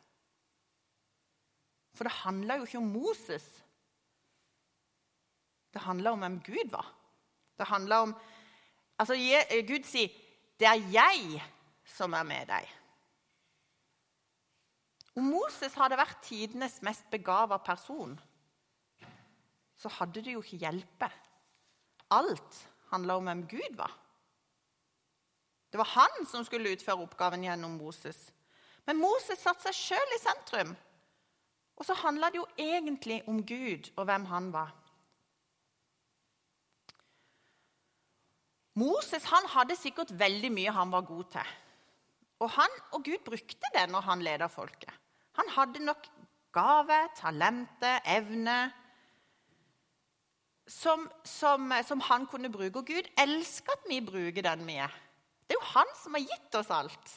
For 1.96 2.08
det 2.08 2.20
handla 2.22 2.60
jo 2.60 2.68
ikke 2.68 2.80
om 2.80 2.92
Moses. 2.92 3.48
Det 5.72 5.84
handla 5.84 6.14
om 6.14 6.24
hvem 6.24 6.38
Gud 6.44 6.72
var. 6.72 6.88
Det 7.58 7.68
handla 7.72 8.06
om 8.08 8.16
Altså, 9.02 9.16
Gud 9.68 9.84
sier, 9.84 10.10
'Det 10.60 10.68
er 10.68 10.82
jeg 10.94 11.42
som 11.86 12.14
er 12.14 12.24
med 12.24 12.48
deg'. 12.48 12.81
Om 15.20 15.28
Moses 15.28 15.76
hadde 15.76 16.00
vært 16.00 16.22
tidenes 16.24 16.78
mest 16.86 17.08
begava 17.12 17.58
person, 17.60 18.14
så 19.76 19.90
hadde 19.98 20.24
det 20.24 20.36
jo 20.36 20.44
ikke 20.44 20.62
hjulpet. 20.62 21.18
Alt 22.12 22.62
handla 22.92 23.18
om 23.18 23.28
hvem 23.28 23.42
Gud 23.50 23.76
var. 23.80 23.94
Det 25.72 25.80
var 25.80 25.88
han 25.94 26.28
som 26.28 26.44
skulle 26.44 26.74
utføre 26.76 27.00
oppgaven 27.06 27.46
gjennom 27.48 27.78
Moses. 27.80 28.20
Men 28.88 29.00
Moses 29.00 29.40
satte 29.40 29.70
seg 29.70 29.78
sjøl 29.78 30.16
i 30.16 30.20
sentrum. 30.20 30.74
Og 31.80 31.88
så 31.88 31.96
handla 31.98 32.30
det 32.30 32.42
jo 32.42 32.48
egentlig 32.60 33.22
om 33.32 33.40
Gud 33.48 33.90
og 33.96 34.06
hvem 34.10 34.28
han 34.30 34.52
var. 34.54 34.74
Moses 38.80 39.26
han 39.28 39.48
hadde 39.52 39.76
sikkert 39.80 40.14
veldig 40.16 40.52
mye 40.54 40.76
han 40.76 40.92
var 40.92 41.08
god 41.08 41.32
til. 41.36 41.56
Og, 42.42 42.50
han, 42.56 42.78
og 42.96 43.04
Gud 43.06 43.24
brukte 43.26 43.72
det 43.76 43.88
når 43.92 44.06
han 44.08 44.24
leda 44.26 44.48
folket. 44.52 45.01
Han 45.42 45.50
hadde 45.56 45.82
nok 45.86 46.06
gave, 46.54 46.98
talenter, 47.18 48.00
evne 48.06 48.58
som, 50.68 51.08
som, 51.26 51.72
som, 51.88 52.02
han 52.06 52.28
kunne 52.30 52.52
bruke. 52.52 52.80
Og 52.80 52.86
Gud 52.86 53.08
elsker 53.18 53.74
at 53.74 53.88
vi 53.90 54.02
bruker 54.06 54.46
den 54.46 54.66
vi 54.68 54.78
er. 54.84 54.94
Det 55.48 55.58
er 55.58 55.60
jo 55.60 55.72
han 55.74 55.96
som 55.98 56.14
har 56.16 56.28
gitt 56.28 56.58
oss 56.60 56.70
alt. 56.72 57.16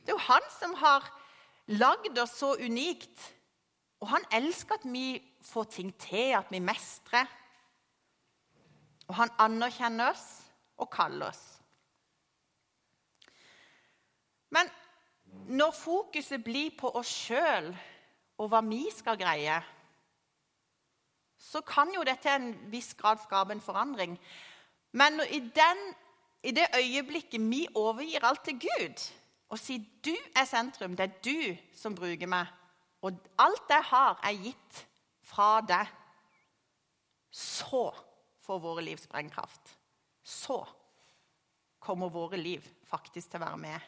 Det 0.00 0.10
er 0.10 0.16
jo 0.16 0.24
han 0.26 0.48
som 0.58 0.74
har 0.80 1.06
lagd 1.70 2.18
oss 2.18 2.34
så 2.42 2.56
unikt. 2.58 3.28
Og 4.00 4.10
han 4.10 4.26
elsker 4.34 4.80
at 4.80 4.88
vi 4.90 5.20
får 5.44 5.70
ting 5.76 5.94
til, 6.00 6.34
at 6.34 6.50
vi 6.50 6.58
mestrer. 6.58 7.30
Og 9.06 9.14
han 9.22 9.32
anerkjenner 9.38 10.10
oss 10.10 10.26
og 10.80 10.90
kaller 10.92 11.30
oss. 11.30 11.44
Men 14.50 14.66
når 15.50 15.74
fokuset 15.74 16.42
blir 16.44 16.74
på 16.78 16.90
oss 16.98 17.10
sjøl 17.26 17.70
og 18.40 18.50
hva 18.50 18.60
vi 18.64 18.84
skal 18.94 19.18
greie, 19.20 19.56
så 21.40 21.62
kan 21.64 21.90
jo 21.94 22.04
dette 22.04 22.30
en 22.30 22.52
viss 22.72 22.92
grad 22.98 23.20
skape 23.22 23.54
en 23.56 23.64
forandring. 23.64 24.16
Men 24.92 25.20
i, 25.24 25.40
den, 25.40 25.80
i 26.44 26.52
det 26.54 26.68
øyeblikket 26.76 27.40
vi 27.40 27.64
overgir 27.74 28.24
alt 28.24 28.44
til 28.44 28.60
Gud 28.60 29.06
og 29.50 29.58
sier 29.58 29.82
'du 30.04 30.14
er 30.36 30.44
sentrum', 30.46 30.94
det 30.96 31.04
er 31.08 31.18
du 31.24 31.56
som 31.74 31.94
bruker 31.94 32.26
meg, 32.26 32.46
og 33.02 33.18
alt 33.38 33.66
jeg 33.68 33.82
har, 33.82 34.20
er 34.22 34.42
gitt 34.44 34.86
fra 35.22 35.60
deg, 35.60 35.86
så 37.30 37.90
får 38.40 38.58
våre 38.58 38.82
liv 38.82 38.96
sprengkraft. 38.96 39.78
Så 40.22 40.64
kommer 41.80 42.08
våre 42.08 42.36
liv 42.36 42.62
faktisk 42.84 43.30
til 43.30 43.40
å 43.40 43.46
være 43.46 43.58
med 43.58 43.80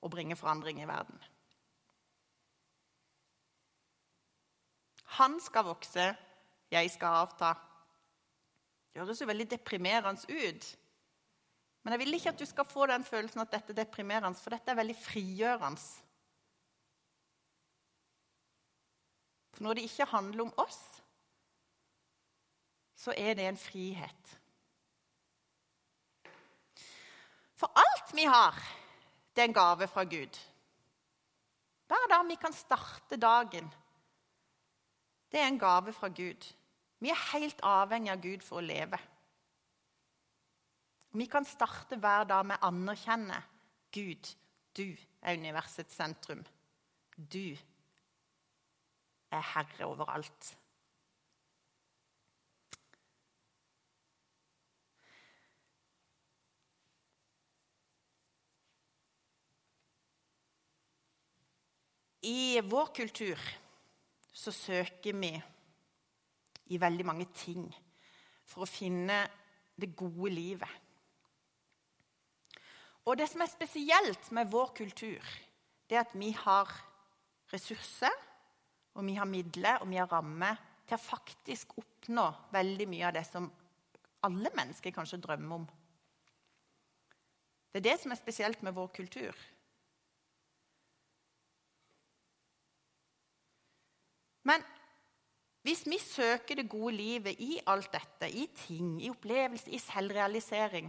og 0.00 0.10
bringe 0.10 0.36
forandring 0.36 0.80
i 0.82 0.88
verden. 0.88 1.22
Han 5.20 5.40
skal 5.42 5.66
vokse, 5.66 6.04
jeg 6.70 6.90
skal 6.90 7.22
avta. 7.24 7.54
Det 8.92 9.02
høres 9.02 9.20
jo 9.20 9.26
veldig 9.26 9.48
deprimerende 9.50 10.38
ut. 10.46 10.68
Men 11.82 11.94
jeg 11.94 12.02
vil 12.02 12.14
ikke 12.14 12.32
at 12.34 12.40
du 12.40 12.46
skal 12.46 12.68
få 12.68 12.86
den 12.90 13.04
følelsen 13.04 13.42
at 13.42 13.52
dette 13.52 13.72
er 13.72 13.82
deprimerende, 13.82 14.38
for 14.38 14.54
dette 14.54 14.70
er 14.70 14.78
veldig 14.78 14.96
frigjørende. 15.00 15.82
For 19.54 19.64
når 19.64 19.76
det 19.76 19.86
ikke 19.88 20.10
handler 20.12 20.44
om 20.44 20.52
oss, 20.62 20.80
så 22.96 23.14
er 23.16 23.34
det 23.34 23.48
en 23.48 23.58
frihet. 23.60 24.36
For 27.56 27.72
alt 27.76 28.14
vi 28.16 28.24
har, 28.28 28.56
det 29.36 29.42
er 29.42 29.48
en 29.48 29.54
gave 29.54 29.88
fra 29.88 30.04
Gud. 30.04 30.38
Hver 31.86 32.08
dag 32.10 32.26
vi 32.28 32.34
kan 32.34 32.52
starte 32.52 33.16
dagen, 33.16 33.70
det 35.32 35.40
er 35.40 35.46
en 35.46 35.58
gave 35.58 35.92
fra 35.92 36.08
Gud. 36.08 36.52
Vi 37.00 37.08
er 37.08 37.26
helt 37.32 37.60
avhengig 37.62 38.12
av 38.12 38.22
Gud 38.22 38.44
for 38.44 38.60
å 38.60 38.66
leve. 38.66 38.98
Vi 41.12 41.26
kan 41.26 41.44
starte 41.44 41.98
hver 41.98 42.26
dag 42.30 42.46
med 42.46 42.60
å 42.60 42.70
anerkjenne 42.70 43.38
Gud. 43.94 44.30
Du 44.76 44.86
er 45.22 45.38
universets 45.38 45.96
sentrum. 45.98 46.44
Du 47.16 47.56
er 49.30 49.46
herre 49.54 49.86
over 49.86 50.10
I 62.22 62.60
vår 62.60 62.92
kultur 62.94 63.40
så 64.32 64.52
søker 64.52 65.16
vi 65.16 65.32
i 66.70 66.78
veldig 66.78 67.06
mange 67.06 67.26
ting 67.34 67.64
for 68.46 68.64
å 68.64 68.68
finne 68.68 69.22
det 69.80 69.94
gode 69.96 70.30
livet. 70.34 70.70
Og 73.08 73.16
det 73.16 73.26
som 73.30 73.40
er 73.42 73.50
spesielt 73.50 74.28
med 74.36 74.50
vår 74.52 74.74
kultur, 74.76 75.24
det 75.88 75.96
er 75.96 76.04
at 76.04 76.12
vi 76.14 76.30
har 76.36 76.68
ressurser, 77.50 78.12
og 78.94 79.06
vi 79.06 79.16
har 79.16 79.26
midler 79.26 79.80
og 79.80 79.88
vi 79.90 79.98
har 79.98 80.10
rammer 80.10 80.58
til 80.86 80.98
å 80.98 81.02
faktisk 81.02 81.76
oppnå 81.80 82.26
veldig 82.52 82.86
mye 82.90 83.06
av 83.08 83.16
det 83.16 83.24
som 83.28 83.48
alle 84.26 84.52
mennesker 84.52 84.92
kanskje 84.92 85.20
drømmer 85.22 85.62
om. 85.62 85.66
Det 87.70 87.80
er 87.80 87.86
det 87.86 87.96
som 88.02 88.12
er 88.12 88.18
spesielt 88.18 88.62
med 88.66 88.74
vår 88.76 88.90
kultur. 88.92 89.36
Men 94.46 94.64
hvis 95.66 95.84
vi 95.86 95.98
søker 96.00 96.56
det 96.56 96.70
gode 96.72 96.94
livet 96.96 97.40
i 97.40 97.58
alt 97.68 97.90
dette, 97.92 98.30
i 98.30 98.46
ting, 98.56 98.94
i 99.02 99.10
opplevelse, 99.12 99.70
i 99.70 99.78
selvrealisering 99.78 100.88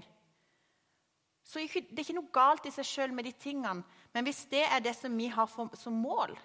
Så 1.44 1.60
er 1.60 1.68
det 1.90 2.06
ikke 2.06 2.16
noe 2.16 2.32
galt 2.32 2.66
i 2.70 2.72
seg 2.72 2.86
sjøl 2.86 3.14
med 3.18 3.26
de 3.26 3.34
tingene, 3.36 3.84
men 4.14 4.24
hvis 4.24 4.46
det 4.52 4.62
er 4.64 4.80
det 4.80 4.94
som 4.96 5.18
vi 5.18 5.26
har 5.28 5.50
som 5.50 5.94
mål, 5.94 6.38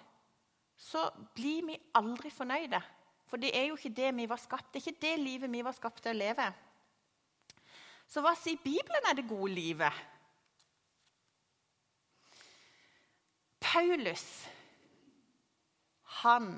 så 0.75 1.05
blir 1.37 1.67
vi 1.69 1.77
aldri 1.95 2.31
fornøyde. 2.33 2.81
For 3.29 3.39
det 3.39 3.53
er 3.55 3.69
jo 3.69 3.77
ikke 3.77 3.93
det 3.95 4.09
vi 4.17 4.25
var 4.29 4.39
skapt. 4.41 4.73
Det 4.73 4.81
er 4.81 4.87
ikke 4.87 5.05
det 5.05 5.19
livet 5.19 5.51
vi 5.51 5.63
var 5.63 5.75
skapt 5.75 6.01
til 6.03 6.15
å 6.15 6.17
leve. 6.17 6.47
Så 8.07 8.23
hva 8.23 8.33
sier 8.39 8.59
Bibelen 8.63 9.07
er 9.09 9.17
det 9.17 9.27
gode 9.27 9.51
livet? 9.53 10.03
Paulus, 13.59 14.25
han 16.23 16.53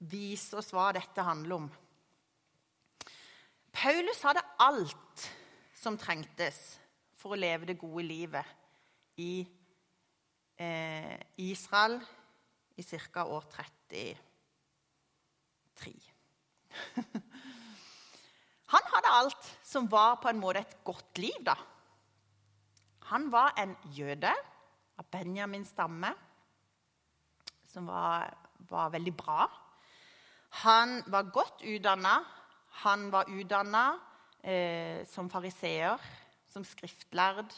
vise 0.00 0.56
oss 0.56 0.72
hva 0.72 0.90
dette 0.96 1.24
handler 1.24 1.60
om. 1.60 1.68
Paulus 3.70 4.22
hadde 4.26 4.42
alt 4.60 5.28
som 5.76 5.98
trengtes 6.00 6.78
for 7.16 7.34
å 7.34 7.40
leve 7.40 7.68
det 7.68 7.78
gode 7.80 8.04
livet 8.04 8.46
i 9.20 9.46
eh, 10.56 11.16
Israel 11.44 12.00
i 12.80 12.82
ca. 12.82 13.24
år 13.24 13.44
33. 13.52 15.94
Han 18.72 18.84
hadde 18.94 19.16
alt 19.18 19.50
som 19.66 19.88
var 19.90 20.16
på 20.22 20.28
en 20.30 20.40
måte 20.40 20.62
et 20.62 20.76
godt 20.86 21.18
liv, 21.18 21.40
da. 21.44 21.56
Han 23.10 23.26
var 23.32 23.52
en 23.58 23.74
jøde 23.96 24.30
av 25.00 25.08
Benjamins 25.10 25.72
stamme, 25.74 26.12
som 27.66 27.86
var, 27.90 28.30
var 28.70 28.92
veldig 28.94 29.14
bra. 29.18 29.48
Han 30.50 31.02
var 31.06 31.30
godt 31.30 31.62
utdanna. 31.62 32.18
Han 32.82 33.10
var 33.12 33.30
utdanna 33.30 33.84
eh, 34.42 35.06
som 35.06 35.30
fariseer, 35.30 36.00
som 36.50 36.64
skriftlærd. 36.64 37.54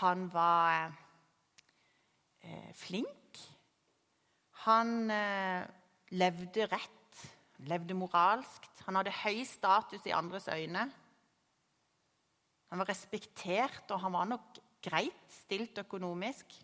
Han 0.00 0.28
var 0.32 0.92
eh, 2.42 2.72
flink. 2.74 3.40
Han 4.66 5.10
eh, 5.10 5.66
levde 6.14 6.66
rett, 6.70 7.26
levde 7.66 7.96
moralsk. 7.96 8.68
Han 8.86 9.00
hadde 9.00 9.14
høy 9.22 9.42
status 9.48 10.06
i 10.06 10.14
andres 10.14 10.48
øyne. 10.52 10.88
Han 12.70 12.78
var 12.78 12.88
respektert, 12.88 13.86
og 13.90 14.00
han 14.04 14.14
var 14.14 14.28
nok 14.30 14.60
greit 14.82 15.32
stilt 15.34 15.78
økonomisk. 15.82 16.54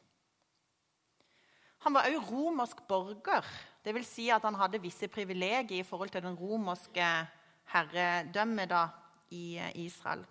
Han 1.84 1.94
var 1.94 2.08
òg 2.10 2.30
romersk 2.30 2.84
borger. 2.88 3.46
Det 3.86 3.94
vil 3.94 4.02
si 4.02 4.24
at 4.34 4.42
han 4.42 4.56
hadde 4.58 4.80
visse 4.82 5.06
privilegier 5.06 5.78
i 5.78 5.86
forhold 5.86 6.10
til 6.10 6.24
den 6.24 6.34
romerske 6.34 7.06
herredømmet 7.70 8.72
i 9.30 9.58
eh, 9.62 9.76
Israel. 9.84 10.24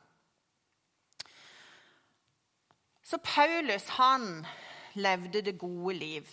Så 3.04 3.18
Paulus, 3.24 3.88
han 3.96 4.46
levde 4.94 5.42
det 5.42 5.60
gode 5.60 5.94
liv. 5.94 6.28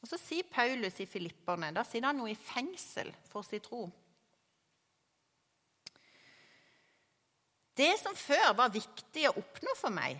Og 0.00 0.08
Så 0.08 0.16
sier 0.16 0.48
Paulus 0.50 1.00
i 1.00 1.06
Filipperne 1.06 1.74
Da 1.74 1.84
sitter 1.84 2.08
han 2.08 2.18
jo 2.18 2.26
i 2.26 2.34
fengsel 2.34 3.12
for 3.28 3.44
sin 3.44 3.60
tro. 3.60 3.84
Det 7.76 7.92
som 8.00 8.16
før 8.16 8.56
var 8.56 8.72
viktig 8.72 9.28
å 9.28 9.36
oppnå 9.36 9.76
for 9.76 9.92
meg, 9.92 10.16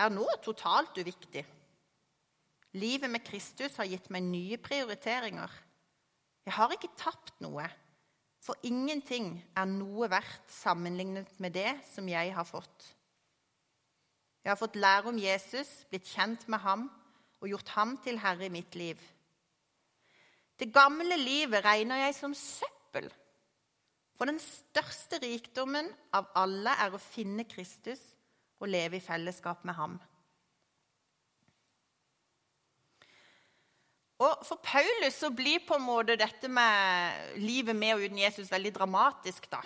er 0.00 0.12
nå 0.12 0.26
totalt 0.44 0.96
uviktig. 0.96 1.44
Livet 2.78 3.10
med 3.10 3.24
Kristus 3.26 3.74
har 3.80 3.88
gitt 3.90 4.06
meg 4.14 4.22
nye 4.28 4.58
prioriteringer. 4.62 5.50
Jeg 6.46 6.54
har 6.54 6.74
ikke 6.74 6.92
tapt 6.98 7.34
noe, 7.42 7.66
for 8.40 8.56
ingenting 8.64 9.34
er 9.58 9.66
noe 9.68 10.08
verdt 10.10 10.52
sammenlignet 10.54 11.32
med 11.42 11.56
det 11.58 11.72
som 11.90 12.06
jeg 12.08 12.32
har 12.34 12.46
fått. 12.46 12.86
Jeg 14.40 14.52
har 14.54 14.60
fått 14.60 14.78
lære 14.80 15.10
om 15.10 15.18
Jesus, 15.20 15.68
blitt 15.90 16.08
kjent 16.08 16.46
med 16.48 16.62
ham 16.64 16.86
og 17.40 17.48
gjort 17.50 17.74
ham 17.74 17.96
til 18.04 18.20
herre 18.22 18.46
i 18.46 18.52
mitt 18.52 18.76
liv. 18.78 19.00
Det 20.60 20.70
gamle 20.72 21.16
livet 21.20 21.64
regner 21.64 22.04
jeg 22.04 22.16
som 22.16 22.36
søppel, 22.36 23.08
for 24.16 24.28
den 24.28 24.40
største 24.40 25.20
rikdommen 25.22 25.88
av 26.16 26.28
alle 26.36 26.72
er 26.84 26.92
å 26.92 27.00
finne 27.00 27.46
Kristus 27.48 28.00
og 28.60 28.68
leve 28.68 28.98
i 28.98 29.04
fellesskap 29.04 29.64
med 29.64 29.76
ham. 29.76 30.00
Og 34.20 34.42
For 34.44 34.60
Paulus 34.60 35.16
så 35.16 35.30
blir 35.32 35.62
på 35.64 35.78
en 35.78 35.86
måte 35.86 36.18
dette 36.20 36.48
med 36.52 37.38
livet 37.40 37.76
med 37.76 37.94
og 37.94 38.02
uten 38.04 38.18
Jesus 38.20 38.50
veldig 38.52 38.74
dramatisk. 38.76 39.48
da. 39.50 39.62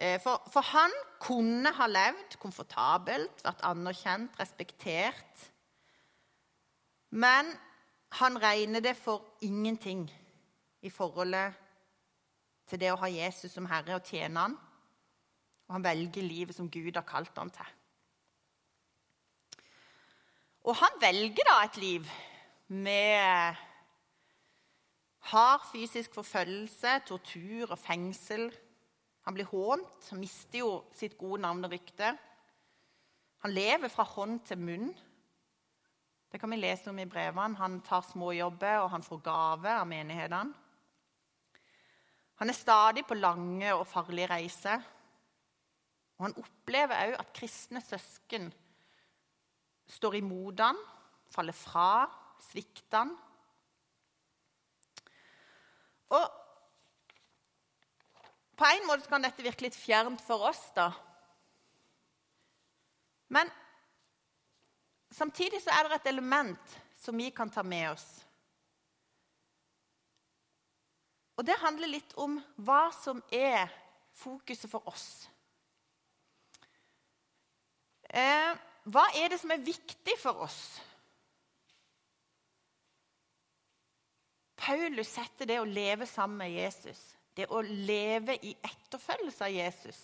Eh, 0.00 0.20
for, 0.20 0.40
for, 0.48 0.64
han 0.64 0.94
kunne 1.20 1.72
ha 1.76 1.86
levd 1.86 2.38
komfortabelt, 2.40 3.42
vært 3.44 3.64
anerkjent, 3.68 4.38
respektert. 4.40 5.50
Men 7.10 7.52
han 8.16 8.38
regner 8.40 8.80
det 8.80 8.96
for 8.96 9.36
ingenting 9.44 10.06
i 10.80 10.90
forholdet 10.90 11.52
til 12.70 12.80
det 12.80 12.94
å 12.94 12.98
ha 13.02 13.10
Jesus 13.12 13.52
som 13.52 13.68
herre 13.68 13.98
og 13.98 14.08
tjene 14.08 14.46
han. 14.46 14.56
Og 15.68 15.76
han 15.76 15.84
velger 15.84 16.24
livet 16.24 16.56
som 16.56 16.70
Gud 16.72 16.96
har 16.96 17.04
kalt 17.04 17.36
han 17.36 17.52
til. 17.52 17.76
Og 20.64 20.76
han 20.80 20.96
velger 21.02 21.44
da 21.44 21.60
et 21.66 21.76
liv 21.80 22.08
med 22.70 23.58
hard 25.30 25.66
fysisk 25.72 26.14
forfølgelse, 26.14 27.00
tortur 27.06 27.72
og 27.74 27.78
fengsel. 27.78 28.48
Han 29.26 29.36
blir 29.36 29.48
hånt, 29.50 30.10
han 30.10 30.22
mister 30.22 30.62
jo 30.62 30.72
sitt 30.96 31.18
gode 31.18 31.42
navn 31.42 31.66
og 31.66 31.74
rykte. 31.74 32.14
Han 33.42 33.54
lever 33.56 33.90
fra 33.90 34.06
hånd 34.06 34.40
til 34.46 34.60
munn. 34.60 34.90
Det 36.30 36.38
kan 36.38 36.52
vi 36.52 36.60
lese 36.60 36.92
om 36.92 36.98
i 37.02 37.08
brevene. 37.10 37.58
Han 37.58 37.80
tar 37.82 38.04
småjobber, 38.06 38.84
og 38.84 38.90
han 38.94 39.02
får 39.02 39.22
gave 39.24 39.74
av 39.80 39.88
menighetene. 39.90 40.54
Han 42.40 42.48
er 42.48 42.56
stadig 42.56 43.02
på 43.04 43.18
lange 43.18 43.74
og 43.74 43.84
farlige 43.88 44.30
reiser. 44.30 44.80
Og 46.16 46.28
han 46.28 46.36
opplever 46.40 47.10
òg 47.10 47.18
at 47.18 47.34
kristne 47.36 47.82
søsken 47.84 48.48
står 49.90 50.20
imot 50.20 50.62
han, 50.62 50.78
faller 51.34 51.56
fra, 51.56 52.06
svikter 52.48 53.04
han. 53.04 53.12
Og 56.10 56.26
på 58.60 58.68
en 58.68 58.86
måte 58.88 59.08
kan 59.08 59.22
dette 59.24 59.44
virke 59.44 59.64
litt 59.64 59.78
fjernt 59.78 60.20
for 60.24 60.50
oss, 60.50 60.62
da. 60.76 60.90
Men 63.32 63.48
samtidig 65.14 65.62
så 65.62 65.72
er 65.72 65.86
det 65.86 66.00
et 66.00 66.10
element 66.12 66.80
som 67.00 67.16
vi 67.16 67.30
kan 67.32 67.50
ta 67.50 67.62
med 67.62 67.92
oss. 67.94 68.08
Og 71.40 71.46
det 71.48 71.56
handler 71.62 71.88
litt 71.88 72.12
om 72.20 72.36
hva 72.60 72.90
som 72.92 73.22
er 73.32 73.70
fokuset 74.20 74.68
for 74.68 74.84
oss. 74.90 75.06
Eh, 78.10 78.50
hva 78.90 79.06
er 79.16 79.30
det 79.32 79.38
som 79.40 79.52
er 79.54 79.64
viktig 79.64 80.18
for 80.20 80.44
oss? 80.44 80.60
Paulus 84.60 85.08
setter 85.08 85.48
det 85.48 85.58
å 85.60 85.68
leve 85.68 86.06
sammen 86.06 86.42
med 86.42 86.52
Jesus, 86.52 87.00
det 87.34 87.48
å 87.48 87.62
leve 87.64 88.36
i 88.44 88.52
etterfølgelse 88.54 89.46
av 89.46 89.54
Jesus, 89.54 90.00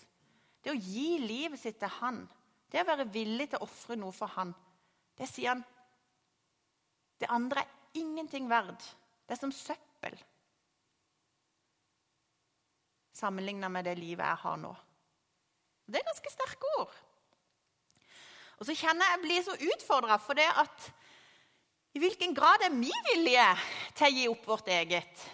det 0.64 0.72
å 0.72 0.80
gi 0.80 1.18
livet 1.20 1.60
sitt 1.60 1.78
til 1.80 1.92
han, 2.00 2.22
det 2.72 2.82
å 2.82 2.88
være 2.88 3.08
villig 3.12 3.50
til 3.52 3.60
å 3.60 3.66
ofre 3.68 3.98
noe 4.00 4.14
for 4.16 4.32
han, 4.38 4.54
det 5.16 5.28
sier 5.30 5.54
han 5.54 5.64
Det 7.16 7.30
andre 7.32 7.62
er 7.62 8.00
ingenting 8.00 8.44
verd. 8.48 8.82
Det 9.24 9.32
er 9.32 9.38
som 9.40 9.52
søppel 9.52 10.18
sammenligna 13.16 13.68
med 13.72 13.86
det 13.88 13.96
livet 13.98 14.26
jeg 14.26 14.42
har 14.42 14.58
nå. 14.60 14.72
Det 15.86 16.00
er 16.00 16.08
ganske 16.08 16.32
sterke 16.32 16.72
ord. 16.80 16.94
Og 18.56 18.68
så 18.68 18.76
kjenner 18.76 19.12
jeg 19.12 19.22
blir 19.22 19.44
så 19.46 19.56
utfordra 19.70 20.18
for 20.20 20.38
det 20.38 20.48
at 20.48 20.90
i 21.96 22.00
hvilken 22.02 22.34
grad 22.36 22.60
er 22.66 22.74
vi 22.76 22.92
villige 23.08 23.48
til 23.96 24.06
å 24.06 24.12
gi 24.12 24.28
opp 24.28 24.46
vårt 24.50 24.68
eget? 24.68 25.24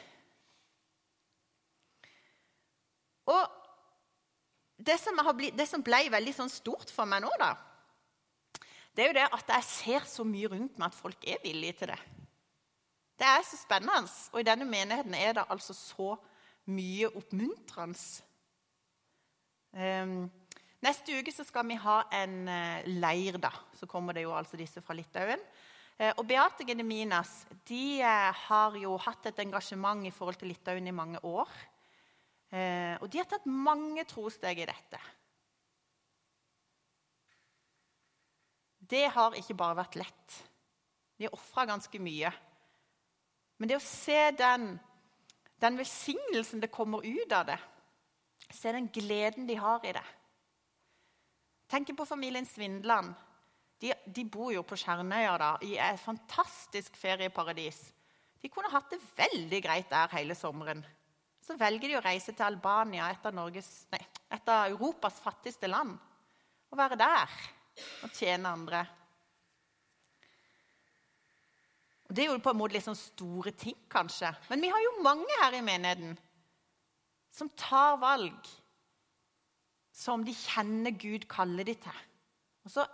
Og 3.32 3.58
det 4.78 4.94
som, 5.02 5.18
blitt, 5.34 5.56
det 5.58 5.66
som 5.70 5.82
ble 5.82 6.04
veldig 6.10 6.34
sånn 6.36 6.52
stort 6.52 6.90
for 6.94 7.08
meg 7.08 7.24
nå, 7.24 7.30
da, 7.40 7.52
det 8.94 9.04
er 9.04 9.10
jo 9.10 9.16
det 9.16 9.28
at 9.38 9.54
jeg 9.56 9.68
ser 9.68 10.06
så 10.10 10.26
mye 10.28 10.50
rundt 10.52 10.78
meg 10.78 10.90
at 10.90 10.98
folk 10.98 11.26
er 11.26 11.42
villige 11.42 11.80
til 11.80 11.92
det. 11.94 11.98
Det 13.18 13.26
er 13.28 13.42
så 13.46 13.58
spennende. 13.58 14.10
Og 14.34 14.42
i 14.42 14.46
denne 14.46 14.66
menigheten 14.68 15.14
er 15.18 15.34
det 15.38 15.46
altså 15.50 15.74
så 15.76 16.14
mye 16.70 17.10
oppmuntrende. 17.10 17.98
Um, 19.72 20.26
neste 20.84 21.16
uke 21.16 21.32
så 21.32 21.46
skal 21.48 21.66
vi 21.70 21.78
ha 21.80 22.02
en 22.20 22.38
uh, 22.50 22.88
leir. 23.02 23.38
da. 23.40 23.52
Så 23.78 23.88
kommer 23.88 24.14
det 24.14 24.26
jo 24.26 24.34
altså 24.36 24.60
disse 24.60 24.82
fra 24.84 24.94
Litauen. 24.98 25.40
Uh, 26.02 26.10
og 26.16 26.26
Beate 26.26 26.66
Gedeminas 26.66 27.44
de 27.68 28.02
uh, 28.02 28.34
har 28.48 28.76
jo 28.82 28.96
hatt 29.04 29.30
et 29.30 29.42
engasjement 29.44 30.02
i 30.02 30.10
forhold 30.10 30.40
til 30.40 30.50
Litauen 30.50 30.90
i 30.90 30.94
mange 30.94 31.22
år. 31.22 31.50
og 32.52 33.06
de 33.08 33.16
har 33.16 33.24
tatt 33.24 33.46
mange 33.48 34.02
trosteg 34.04 34.58
i 34.60 34.66
dette. 34.68 34.98
Det 38.92 39.06
har 39.14 39.32
ikke 39.38 39.56
bare 39.56 39.78
vært 39.78 39.96
lett. 39.96 40.34
De 41.16 41.24
har 41.24 41.32
ofra 41.32 41.64
ganske 41.70 41.96
mye. 41.96 42.28
Men 43.56 43.70
det 43.70 43.78
å 43.78 43.86
se 43.86 44.18
den 44.36 44.74
den 45.62 45.78
velsignelsen 45.78 46.60
det 46.60 46.72
kommer 46.74 47.04
ut 47.06 47.32
av 47.32 47.46
det. 47.46 47.58
Se 48.50 48.72
den 48.74 48.88
gleden 48.92 49.46
de 49.46 49.54
har 49.54 49.84
i 49.86 49.92
det. 49.94 50.04
Tenk 51.70 51.92
på 51.96 52.06
familien 52.06 52.46
Svindland. 52.46 53.14
De, 53.82 53.90
de 54.06 54.22
bor 54.30 54.52
jo 54.54 54.62
på 54.62 54.78
Skjernøya 54.78 55.34
da, 55.42 55.50
i 55.66 55.74
et 55.80 55.98
fantastisk 55.98 56.94
ferieparadis. 57.00 57.80
De 58.42 58.50
kunne 58.50 58.70
hatt 58.70 58.90
det 58.92 59.00
veldig 59.18 59.58
greit 59.64 59.90
der 59.90 60.10
hele 60.14 60.36
sommeren. 60.38 60.84
Så 61.42 61.56
velger 61.58 61.90
de 61.90 61.98
å 61.98 62.04
reise 62.04 62.30
til 62.30 62.46
Albania, 62.46 63.08
et 63.10 64.48
av, 64.48 64.70
Europas 64.70 65.18
fattigste 65.22 65.70
land. 65.70 65.96
Og 66.70 66.78
være 66.78 66.98
der 67.00 67.34
og 68.06 68.14
tjene 68.14 68.54
andre. 68.54 68.84
Og 72.06 72.14
Det 72.14 72.24
er 72.24 72.30
jo 72.30 72.40
på 72.44 72.52
en 72.52 72.60
måte 72.60 72.76
litt 72.76 72.86
sånn 72.86 72.98
store 72.98 73.54
ting, 73.58 73.76
kanskje. 73.90 74.30
Men 74.50 74.62
vi 74.62 74.70
har 74.70 74.82
jo 74.84 74.98
mange 75.02 75.42
her 75.42 75.58
i 75.58 75.64
menigheten 75.66 76.14
som 77.32 77.50
tar 77.58 77.96
valg 77.98 78.50
som 79.92 80.22
de 80.24 80.34
kjenner 80.36 80.94
Gud 80.96 81.26
kaller 81.30 81.66
de 81.66 81.74
til. 81.80 82.02
Og 82.62 82.74
så 82.74 82.84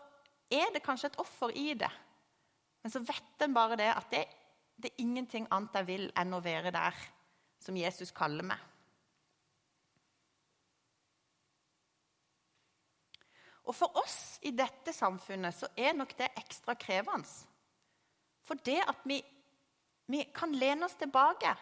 er 0.51 0.73
det 0.73 0.85
kanskje 0.85 1.13
et 1.13 1.21
offer 1.21 1.53
i 1.57 1.73
det, 1.79 1.91
men 2.83 2.93
så 2.93 3.03
vet 3.05 3.45
en 3.45 3.55
bare 3.55 3.77
det 3.77 3.89
at 3.93 4.11
det, 4.13 4.25
det 4.79 4.93
er 4.93 5.03
ingenting 5.03 5.49
annet 5.51 5.81
jeg 5.81 5.89
vil 5.89 6.09
enn 6.17 6.35
å 6.37 6.43
være 6.45 6.73
der 6.75 6.97
som 7.63 7.77
Jesus 7.77 8.13
kaller 8.15 8.47
meg. 8.47 8.59
Og 13.69 13.77
For 13.77 13.99
oss 14.01 14.39
i 14.49 14.55
dette 14.57 14.95
samfunnet 14.97 15.53
så 15.53 15.69
er 15.77 15.97
nok 15.97 16.15
det 16.17 16.31
ekstra 16.41 16.73
krevende. 16.81 17.29
For 18.49 18.57
det 18.65 18.79
at 18.81 19.03
vi, 19.05 19.19
vi 20.09 20.23
kan 20.33 20.55
lene 20.57 20.87
oss 20.87 20.97
tilbake, 20.97 21.53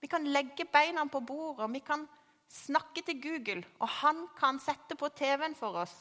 vi 0.00 0.08
kan 0.08 0.28
legge 0.30 0.68
beina 0.70 1.02
på 1.10 1.24
bordet, 1.26 1.66
vi 1.74 1.82
kan 1.82 2.06
snakke 2.50 3.02
til 3.06 3.18
Google, 3.22 3.64
og 3.82 3.90
han 3.98 4.22
kan 4.38 4.62
sette 4.62 4.94
på 4.98 5.10
TV-en 5.18 5.58
for 5.58 5.82
oss 5.82 5.96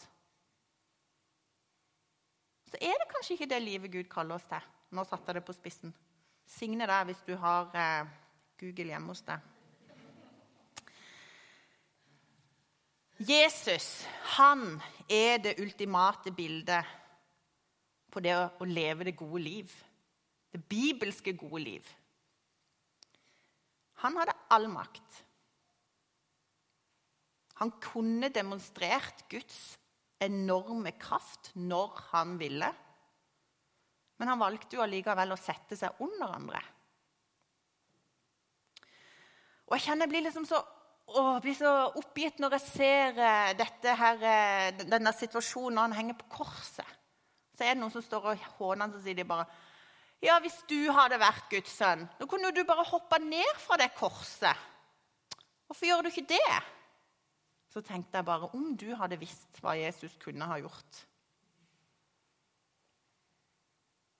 Så 2.70 2.78
er 2.82 2.98
det 3.02 3.10
kanskje 3.10 3.36
ikke 3.36 3.50
det 3.50 3.62
livet 3.64 3.92
Gud 3.92 4.10
kaller 4.12 4.38
oss 4.38 4.46
til. 4.50 4.66
Nå 4.94 5.06
satte 5.06 5.32
jeg 5.32 5.40
det 5.40 5.46
på 5.48 5.56
spissen. 5.58 5.94
Signe 6.50 6.86
deg 6.90 7.10
hvis 7.10 7.24
du 7.26 7.34
har 7.38 7.74
eh, 7.78 8.10
Google 8.62 8.92
hjemme 8.94 9.14
hos 9.14 9.24
deg. 9.26 9.48
Jesus, 13.20 14.06
han 14.38 14.78
er 15.12 15.42
det 15.44 15.58
ultimate 15.60 16.32
bildet 16.32 16.96
på 18.10 18.22
det 18.24 18.36
å 18.38 18.68
leve 18.70 19.10
det 19.10 19.18
gode 19.20 19.42
liv. 19.44 19.74
Det 20.50 20.62
bibelske 20.72 21.34
gode 21.38 21.64
liv. 21.66 21.90
Han 24.06 24.16
hadde 24.22 24.38
all 24.56 24.70
makt. 24.72 25.20
Han 27.60 27.74
kunne 27.84 28.30
demonstrert 28.32 29.26
Guds 29.30 29.76
enorme 30.20 30.94
kraft 31.00 31.52
når 31.56 32.02
han 32.12 32.36
ville. 32.40 32.70
Men 34.20 34.34
han 34.34 34.42
valgte 34.42 34.76
jo 34.76 34.84
allikevel 34.84 35.32
å 35.32 35.40
sette 35.40 35.78
seg 35.80 36.02
under 36.04 36.36
andre. 36.36 36.62
Og 39.70 39.78
Jeg 39.78 39.86
kjenner 39.86 40.08
jeg 40.08 40.14
blir 40.16 40.26
liksom 40.26 40.48
så, 40.50 40.60
å, 41.14 41.24
blir 41.44 41.56
så 41.56 41.72
oppgitt 42.02 42.42
når 42.42 42.58
jeg 42.58 42.66
ser 42.66 43.20
eh, 43.22 43.52
dette 43.58 43.96
her, 43.96 44.24
eh, 44.26 44.82
denne 44.82 45.14
situasjonen 45.14 45.78
når 45.78 45.88
han 45.88 45.98
henger 46.00 46.18
på 46.20 46.30
korset. 46.40 46.98
Så 47.54 47.64
er 47.66 47.76
det 47.76 47.84
noen 47.84 47.94
som 47.94 48.04
står 48.04 48.32
og 48.32 48.48
håner 48.58 48.88
han, 48.88 48.96
så 48.96 49.04
sier 49.04 49.20
de 49.20 49.28
bare 49.30 49.48
ja, 50.20 50.36
hvis 50.44 50.58
du 50.68 50.90
hadde 50.92 51.16
vært 51.22 51.46
Guds 51.48 51.78
sønn, 51.80 52.02
nå 52.20 52.26
kunne 52.28 52.52
du 52.52 52.66
bare 52.68 52.84
hoppa 52.90 53.22
ned 53.24 53.54
fra 53.62 53.78
det 53.80 53.88
korset. 53.96 54.68
Hvorfor 55.70 55.88
gjør 55.88 56.04
du 56.04 56.10
ikke 56.12 56.28
det? 56.34 56.58
Så 57.70 57.84
tenkte 57.86 58.18
jeg 58.18 58.26
bare 58.26 58.50
om 58.58 58.74
du 58.78 58.88
hadde 58.98 59.20
visst 59.22 59.60
hva 59.62 59.76
Jesus 59.78 60.16
kunne 60.22 60.48
ha 60.50 60.58
gjort. 60.62 61.04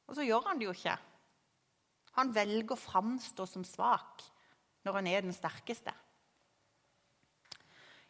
Og 0.10 0.18
så 0.18 0.26
gjør 0.26 0.50
han 0.50 0.62
det 0.62 0.70
jo 0.70 0.76
ikke. 0.76 0.98
Han 2.18 2.34
velger 2.36 2.76
å 2.76 2.82
framstå 2.82 3.46
som 3.50 3.66
svak 3.66 4.26
når 4.86 5.00
han 5.00 5.10
er 5.10 5.26
den 5.26 5.36
sterkeste. 5.36 5.94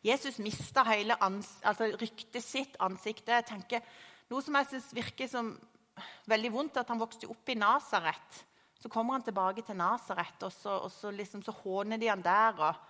Jesus 0.06 0.38
mista 0.40 0.86
hele 0.88 1.18
altså 1.20 1.90
ryktet 2.00 2.44
sitt, 2.44 2.78
ansiktet. 2.80 3.34
Jeg 3.42 3.50
tenker, 3.50 3.84
Noe 4.30 4.44
som 4.46 4.56
jeg 4.60 4.68
syns 4.70 4.92
virker 4.94 5.28
som 5.28 5.56
veldig 6.30 6.52
vondt 6.54 6.78
at 6.78 6.92
han 6.92 7.02
vokste 7.02 7.28
opp 7.32 7.50
i 7.50 7.58
Nasaret. 7.58 8.44
Så 8.80 8.92
kommer 8.92 9.18
han 9.18 9.26
tilbake 9.26 9.64
til 9.66 9.76
Nasaret, 9.76 10.38
og, 10.46 10.54
så, 10.54 10.78
og 10.86 10.92
så, 10.94 11.12
liksom, 11.12 11.42
så 11.44 11.52
håner 11.64 12.00
de 12.00 12.08
han 12.08 12.22
der. 12.24 12.62
Og 12.62 12.86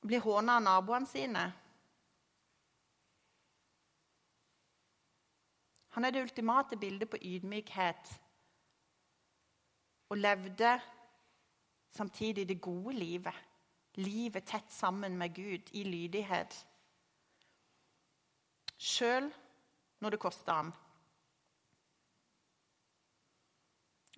blir 0.00 0.20
håna 0.20 0.56
av 0.56 0.62
naboene 0.62 1.06
sine. 1.06 1.44
Han 5.96 6.04
er 6.04 6.14
det 6.14 6.22
ultimate 6.22 6.76
bildet 6.78 7.10
på 7.10 7.18
ydmykhet. 7.22 8.10
Og 10.08 10.18
levde 10.18 10.80
samtidig 11.90 12.48
det 12.48 12.60
gode 12.60 12.94
livet. 12.94 13.34
Livet 13.98 14.46
tett 14.46 14.72
sammen 14.72 15.18
med 15.18 15.34
Gud 15.34 15.72
i 15.72 15.82
lydighet. 15.84 16.54
Sjøl 18.78 19.26
når 20.00 20.14
det 20.14 20.20
kosta 20.22 20.60
ham. 20.60 20.72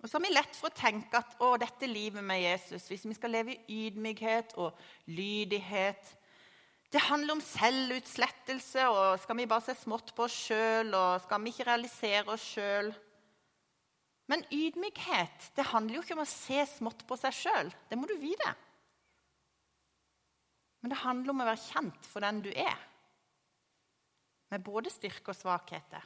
Og 0.01 0.09
så 0.09 0.17
har 0.17 0.23
vi 0.25 0.33
lett 0.33 0.57
for 0.57 0.71
å 0.71 0.77
tenke 0.77 1.19
at 1.19 1.35
å, 1.45 1.51
dette 1.61 1.89
livet 1.89 2.25
med 2.25 2.41
Jesus, 2.41 2.87
hvis 2.89 3.05
vi 3.05 3.13
skal 3.17 3.35
leve 3.35 3.53
i 3.53 3.85
ydmykhet 3.87 4.57
og 4.57 4.77
lydighet 5.13 6.17
Det 6.91 6.99
handler 7.05 7.37
om 7.37 7.41
selvutslettelse, 7.45 8.83
og 8.91 9.21
skal 9.23 9.37
vi 9.39 9.45
bare 9.47 9.63
se 9.63 9.77
smått 9.79 10.09
på 10.15 10.25
oss 10.25 10.33
sjøl, 10.49 10.89
og 10.91 11.21
skal 11.23 11.39
vi 11.39 11.53
ikke 11.53 11.67
realisere 11.69 12.33
oss 12.33 12.43
sjøl? 12.43 12.89
Men 14.27 14.43
ydmykhet 14.51 15.51
det 15.55 15.69
handler 15.69 15.95
jo 15.95 16.01
ikke 16.03 16.17
om 16.17 16.25
å 16.25 16.27
se 16.27 16.65
smått 16.73 17.05
på 17.07 17.15
seg 17.21 17.37
sjøl. 17.37 17.71
Det 17.87 17.95
må 17.99 18.09
du 18.09 18.17
vite. 18.19 18.51
Men 20.81 20.91
det 20.91 20.99
handler 21.03 21.31
om 21.31 21.43
å 21.43 21.47
være 21.47 21.63
kjent 21.63 22.09
for 22.09 22.25
den 22.25 22.41
du 22.43 22.49
er, 22.51 22.79
med 24.51 24.63
både 24.65 24.91
styrke 24.91 25.31
og 25.31 25.37
svakheter. 25.37 26.03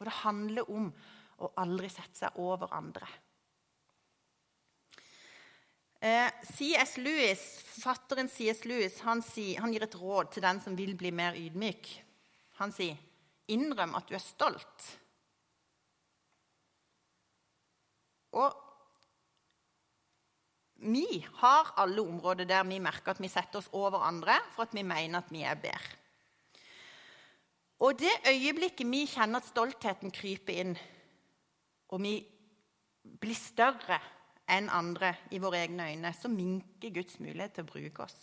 Og 0.00 0.08
det 0.08 0.16
handler 0.22 0.70
om 0.72 0.88
å 1.42 1.50
aldri 1.60 1.90
sette 1.92 2.18
seg 2.24 2.40
over 2.42 2.72
andre. 2.76 3.08
Eh, 6.04 6.28
C.S. 6.52 6.98
Lewis, 7.00 7.42
Forfatteren 7.64 8.28
C.S. 8.28 8.64
Lewis 8.68 8.98
han, 9.06 9.22
sier, 9.24 9.62
han 9.64 9.72
gir 9.72 9.86
et 9.86 9.96
råd 9.96 10.34
til 10.34 10.44
den 10.44 10.60
som 10.60 10.76
vil 10.76 10.92
bli 11.00 11.14
mer 11.14 11.38
ydmyk. 11.38 11.88
Han 12.60 12.74
sier, 12.74 12.98
'Innrøm 13.48 13.96
at 13.96 14.08
du 14.08 14.14
er 14.16 14.22
stolt'. 14.24 14.84
Og 18.34 18.60
vi 20.84 21.24
har 21.40 21.72
alle 21.80 22.02
områder 22.02 22.48
der 22.48 22.64
vi 22.68 22.80
merker 22.82 23.14
at 23.14 23.20
vi 23.22 23.28
setter 23.32 23.60
oss 23.60 23.70
over 23.72 24.04
andre 24.04 24.36
for 24.52 24.66
at 24.66 24.74
vi 24.74 24.82
mener 24.84 25.22
at 25.22 25.30
vi 25.32 25.44
er 25.46 25.56
bedre. 25.60 26.00
Og 27.84 27.98
det 27.98 28.12
øyeblikket 28.28 28.86
vi 28.90 29.06
kjenner 29.08 29.40
at 29.40 29.48
stoltheten 29.48 30.12
kryper 30.14 30.60
inn, 30.60 30.76
og 31.94 32.02
vi 32.02 32.18
blir 33.22 33.38
større 33.38 34.00
enn 34.50 34.66
andre 34.72 35.12
i 35.32 35.38
våre 35.40 35.62
egne 35.62 35.86
øyne, 35.92 36.10
så 36.12 36.28
minker 36.28 36.92
Guds 36.94 37.20
mulighet 37.22 37.54
til 37.54 37.64
å 37.64 37.70
bruke 37.70 38.02
oss. 38.02 38.16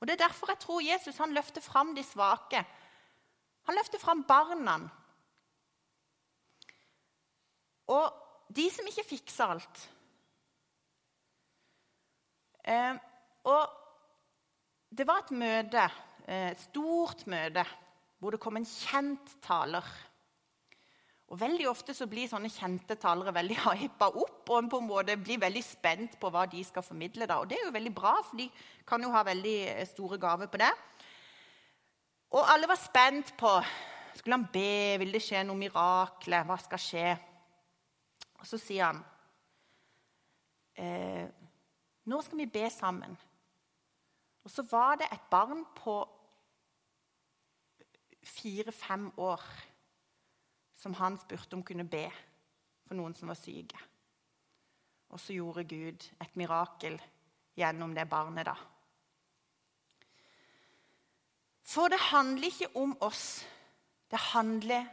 Og 0.00 0.06
Det 0.08 0.14
er 0.14 0.24
derfor 0.26 0.50
jeg 0.50 0.60
tror 0.60 0.80
Jesus 0.84 1.20
han 1.20 1.34
løfter 1.36 1.64
fram 1.64 1.94
de 1.96 2.02
svake. 2.04 2.64
Han 3.68 3.78
løfter 3.78 4.00
fram 4.00 4.24
barna. 4.28 4.78
Og 7.88 8.22
de 8.54 8.66
som 8.72 8.88
ikke 8.88 9.06
fikser 9.08 9.52
alt. 9.54 9.84
Eh, 12.64 12.96
og 13.44 13.62
det 14.92 15.06
var 15.08 15.22
et 15.22 15.32
møte, 15.36 15.88
eh, 16.28 16.50
et 16.50 16.60
stort 16.60 17.26
møte, 17.26 17.64
hvor 18.18 18.32
det 18.32 18.40
kom 18.40 18.56
en 18.56 18.68
kjent 18.68 19.36
taler. 19.44 19.84
Og 21.32 21.40
Veldig 21.40 21.68
ofte 21.70 21.94
så 21.96 22.06
blir 22.06 22.28
sånne 22.28 22.50
kjente 22.52 22.98
talere 23.00 23.32
veldig 23.34 23.56
hypa 23.82 24.10
opp 24.10 24.50
og 24.52 24.68
på 24.70 24.80
en 24.80 24.88
måte 24.88 25.16
blir 25.16 25.40
veldig 25.40 25.62
spent 25.64 26.18
på 26.20 26.30
hva 26.30 26.44
de 26.50 26.60
skal 26.64 26.84
formidle. 26.84 27.26
da. 27.26 27.40
Og 27.40 27.48
Det 27.48 27.58
er 27.58 27.66
jo 27.66 27.74
veldig 27.74 27.94
bra, 27.94 28.18
for 28.22 28.36
de 28.38 28.50
kan 28.86 29.02
jo 29.02 29.12
ha 29.14 29.24
veldig 29.24 29.56
eh, 29.72 29.86
store 29.88 30.18
gaver 30.20 30.52
på 30.52 30.60
det. 30.60 30.70
Og 32.34 32.52
alle 32.52 32.68
var 32.68 32.80
spent 32.80 33.36
på 33.38 33.50
skulle 34.14 34.36
han 34.36 34.48
be, 34.52 34.98
vil 35.00 35.12
det 35.14 35.22
skje 35.22 35.42
noe 35.46 35.58
mirakel? 35.58 36.36
hva 36.46 36.58
skal 36.60 36.78
skje? 36.78 37.08
Og 38.38 38.46
så 38.46 38.58
sier 38.60 38.84
han 38.86 39.00
eh, 40.78 41.26
nå 42.04 42.20
skal 42.22 42.38
vi 42.42 42.50
be 42.52 42.68
sammen. 42.70 43.16
Og 44.44 44.52
så 44.52 44.62
var 44.70 44.98
det 45.00 45.08
et 45.12 45.30
barn 45.30 45.64
på 45.76 45.96
fire-fem 48.24 49.08
år 49.20 49.40
som 50.84 50.92
han 51.00 51.16
spurte 51.16 51.56
om 51.56 51.64
kunne 51.64 51.86
be 51.88 52.04
for 52.84 52.98
noen 52.98 53.14
som 53.16 53.30
var 53.32 53.38
syke. 53.40 53.78
Og 55.14 55.20
så 55.20 55.32
gjorde 55.32 55.64
Gud 55.64 56.04
et 56.20 56.36
mirakel 56.36 56.98
gjennom 57.56 57.94
det 57.96 58.04
barnet, 58.10 58.50
da. 58.50 58.56
For 61.64 61.88
det 61.88 62.00
handler 62.10 62.50
ikke 62.50 62.68
om 62.76 62.92
oss. 63.00 63.46
Det 64.10 64.20
handler 64.34 64.84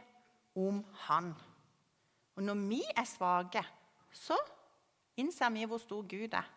om 0.56 0.80
Han. 1.04 1.34
Og 2.36 2.42
når 2.42 2.64
vi 2.68 2.80
er 2.96 3.04
svake, 3.04 3.60
så 4.12 4.38
innser 5.20 5.52
vi 5.52 5.68
hvor 5.68 5.78
stor 5.82 6.06
Gud 6.08 6.32
er. 6.32 6.48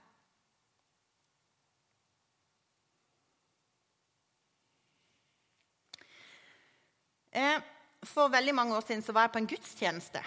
Eh, 7.35 7.74
for 8.05 8.31
veldig 8.33 8.55
mange 8.55 8.75
år 8.77 8.85
siden 8.85 9.03
så 9.03 9.13
var 9.15 9.27
jeg 9.27 9.35
på 9.35 9.43
en 9.43 9.49
gudstjeneste. 9.49 10.21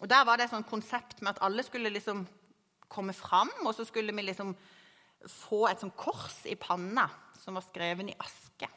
Og 0.00 0.08
Der 0.08 0.24
var 0.24 0.36
det 0.36 0.44
et 0.44 0.52
sånt 0.52 0.68
konsept 0.68 1.22
med 1.22 1.34
at 1.34 1.42
alle 1.42 1.62
skulle 1.62 1.90
liksom 1.90 2.26
komme 2.88 3.12
fram, 3.12 3.50
og 3.64 3.74
så 3.74 3.84
skulle 3.84 4.14
vi 4.14 4.22
liksom 4.22 4.54
få 5.26 5.66
et 5.66 5.80
sånt 5.80 5.96
kors 5.96 6.44
i 6.46 6.54
panna 6.54 7.08
som 7.40 7.56
var 7.56 7.64
skrevet 7.64 8.10
i 8.10 8.18
aske. 8.20 8.68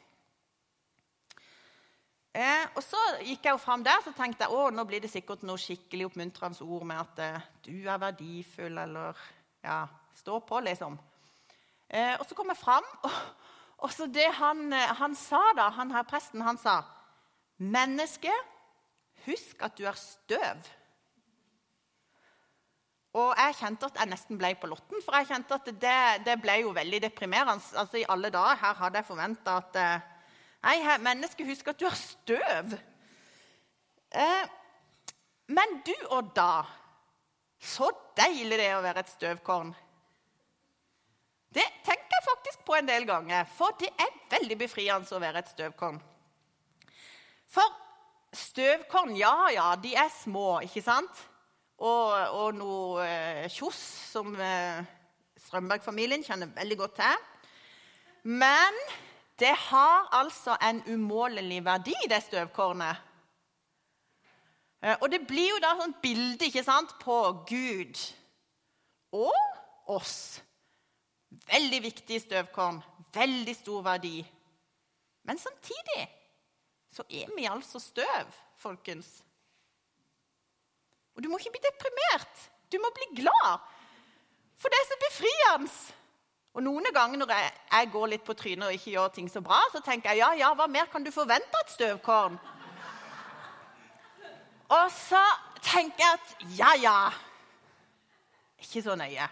Eh, 2.32 2.66
og 2.74 2.82
Så 2.82 2.98
gikk 3.26 3.44
jeg 3.44 3.52
jo 3.52 3.58
fram 3.58 3.82
der 3.84 4.00
så 4.04 4.12
tenkte 4.14 4.46
jeg, 4.46 4.54
å, 4.54 4.70
nå 4.70 4.84
blir 4.86 5.02
det 5.02 5.10
sikkert 5.10 5.42
noe 5.42 5.58
skikkelig 5.58 6.06
oppmuntrende 6.06 6.62
ord 6.62 6.86
med 6.86 7.00
at 7.02 7.22
eh, 7.24 7.48
du 7.66 7.88
er 7.88 7.98
verdifull, 7.98 8.78
eller 8.78 9.18
ja, 9.64 9.82
stå 10.16 10.38
på, 10.46 10.60
liksom. 10.62 10.96
Eh, 11.90 12.14
og 12.14 12.24
så 12.28 12.38
kom 12.38 12.52
jeg 12.52 12.60
fram, 12.62 12.86
og, 13.06 13.18
og 13.82 13.92
så 13.92 14.06
det 14.06 14.28
han, 14.38 14.72
eh, 14.72 14.94
han 15.02 15.18
sa 15.18 15.42
da, 15.58 15.68
han 15.74 15.90
her 15.90 16.06
presten, 16.08 16.46
han 16.46 16.58
sa 16.60 16.80
Menneske, 17.60 18.32
husk 19.26 19.62
at 19.62 19.76
du 19.76 19.84
er 19.88 19.98
støv. 19.98 20.68
Og 23.20 23.34
jeg 23.34 23.56
kjente 23.58 23.88
at 23.90 23.98
jeg 23.98 24.10
nesten 24.12 24.38
ble 24.38 24.52
på 24.60 24.70
lotten, 24.70 25.02
for 25.02 25.16
jeg 25.18 25.28
kjente 25.32 25.56
at 25.58 25.68
det, 25.82 25.98
det 26.28 26.36
ble 26.42 26.60
jo 26.62 26.72
veldig 26.76 27.02
deprimerende. 27.08 27.64
Altså 27.82 27.98
I 28.00 28.06
alle 28.08 28.30
dager 28.30 28.60
her 28.62 28.78
hadde 28.84 29.00
jeg 29.00 29.08
forventa 29.08 29.58
at 29.58 29.78
eh, 29.80 30.08
Nei, 30.60 30.76
menneske, 31.00 31.44
husk 31.48 31.70
at 31.72 31.78
du 31.80 31.86
er 31.88 31.96
støv. 31.96 32.74
Eh, 34.12 34.42
men 35.48 35.78
du 35.86 35.94
og 36.10 36.34
da 36.36 36.66
Så 37.60 37.88
deilig 38.16 38.58
det 38.58 38.66
er 38.66 38.76
å 38.78 38.84
være 38.84 39.02
et 39.04 39.12
støvkorn. 39.12 39.72
Det 41.52 41.66
tenker 41.84 42.14
jeg 42.14 42.24
faktisk 42.24 42.62
på 42.64 42.76
en 42.78 42.88
del 42.88 43.04
ganger, 43.08 43.44
for 43.52 43.74
det 43.80 43.90
er 44.00 44.14
veldig 44.32 44.56
befriende 44.60 45.16
å 45.16 45.20
være 45.20 45.42
et 45.42 45.50
støvkorn. 45.50 45.98
For 47.50 47.66
støvkorn, 48.36 49.16
ja 49.18 49.50
ja, 49.54 49.74
de 49.82 49.94
er 49.98 50.10
små, 50.22 50.60
ikke 50.62 50.82
sant? 50.84 51.26
Og, 51.80 52.12
og 52.36 52.54
noe 52.54 53.04
eh, 53.08 53.46
kjoss 53.50 53.80
som 54.12 54.34
eh, 54.36 54.82
Strømberg-familien 55.40 56.22
kjenner 56.22 56.52
veldig 56.54 56.76
godt 56.78 56.98
til. 57.00 57.22
Men 58.22 58.76
det 59.40 59.54
har 59.56 60.10
altså 60.12 60.58
en 60.62 60.82
umålelig 60.92 61.62
verdi, 61.64 61.96
det 62.12 62.20
støvkornet. 62.26 63.00
Eh, 64.84 64.96
og 65.00 65.08
det 65.10 65.24
blir 65.26 65.48
jo 65.54 65.62
da 65.64 65.72
sånn 65.80 65.96
bilde 66.02 66.50
ikke 66.50 66.64
sant, 66.66 66.94
på 67.00 67.18
Gud 67.48 68.04
og 69.16 69.90
oss. 69.96 70.38
Veldig 71.50 71.82
viktig 71.88 72.20
støvkorn, 72.28 72.82
veldig 73.16 73.56
stor 73.56 73.82
verdi. 73.88 74.18
Men 75.26 75.38
samtidig 75.40 76.06
så 76.90 77.04
er 77.10 77.30
vi 77.36 77.46
altså 77.46 77.78
støv, 77.78 78.32
folkens. 78.58 79.08
Og 81.16 81.22
du 81.22 81.28
må 81.30 81.38
ikke 81.38 81.54
bli 81.54 81.62
deprimert. 81.64 82.50
Du 82.72 82.78
må 82.82 82.90
bli 82.94 83.22
glad. 83.22 83.64
For 84.60 84.68
det 84.72 84.78
er 84.78 84.88
så 84.88 84.98
befriende. 85.06 85.72
Og 86.54 86.62
Noen 86.66 86.86
ganger 86.94 87.20
når 87.20 87.30
jeg, 87.30 87.50
jeg, 87.72 87.90
går 87.92 88.06
litt 88.10 88.24
på 88.26 88.34
trynet 88.34 88.66
og 88.66 88.74
ikke 88.74 88.90
gjør 88.90 89.12
ting 89.14 89.28
så 89.30 89.42
bra, 89.44 89.60
så 89.70 89.82
tenker 89.86 90.10
jeg 90.10 90.24
ja, 90.24 90.30
ja, 90.34 90.48
hva 90.58 90.66
mer 90.66 90.88
kan 90.90 91.04
du 91.06 91.12
forvente 91.14 91.54
av 91.54 91.62
et 91.62 91.74
støvkorn? 91.76 92.38
Og 94.70 94.90
så 94.94 95.20
tenker 95.62 96.02
jeg 96.02 96.18
at 96.18 96.42
ja, 96.58 96.72
ja 96.78 96.98
Ikke 98.60 98.82
så 98.82 98.94
nøye. 98.98 99.28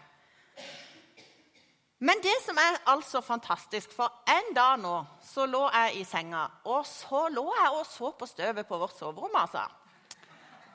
Men 1.98 2.20
det 2.22 2.36
som 2.44 2.58
er 2.62 2.78
altså 2.92 3.20
fantastisk, 3.26 3.90
for 3.90 4.22
en 4.30 4.52
dag 4.54 4.76
nå 4.78 4.94
så 5.24 5.48
lå 5.50 5.64
jeg 5.66 5.98
i 5.98 6.04
senga, 6.06 6.44
og 6.70 6.86
så 6.86 7.24
lå 7.34 7.42
jeg 7.56 7.72
og 7.74 7.86
så 7.90 8.12
på 8.14 8.28
støvet 8.30 8.68
på 8.68 8.78
vårt 8.78 8.98
soverom, 8.98 9.34
altså. 9.34 9.64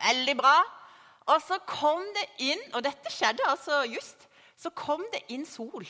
Veldig 0.04 0.36
bra. 0.36 0.58
Og 1.32 1.40
så 1.40 1.62
kom 1.64 2.04
det 2.18 2.26
inn, 2.50 2.60
og 2.76 2.84
dette 2.84 3.12
skjedde 3.12 3.48
altså 3.48 3.86
just, 3.88 4.28
så 4.60 4.74
kom 4.76 5.06
det 5.14 5.24
inn 5.32 5.46
sol. 5.48 5.88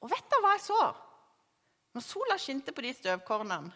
Og 0.00 0.10
vet 0.10 0.32
du 0.32 0.38
hva 0.40 0.54
jeg 0.56 0.64
så? 0.64 0.80
Når 1.92 2.04
sola 2.06 2.38
skinte 2.40 2.72
på 2.72 2.84
de 2.86 2.94
støvkornene, 2.96 3.68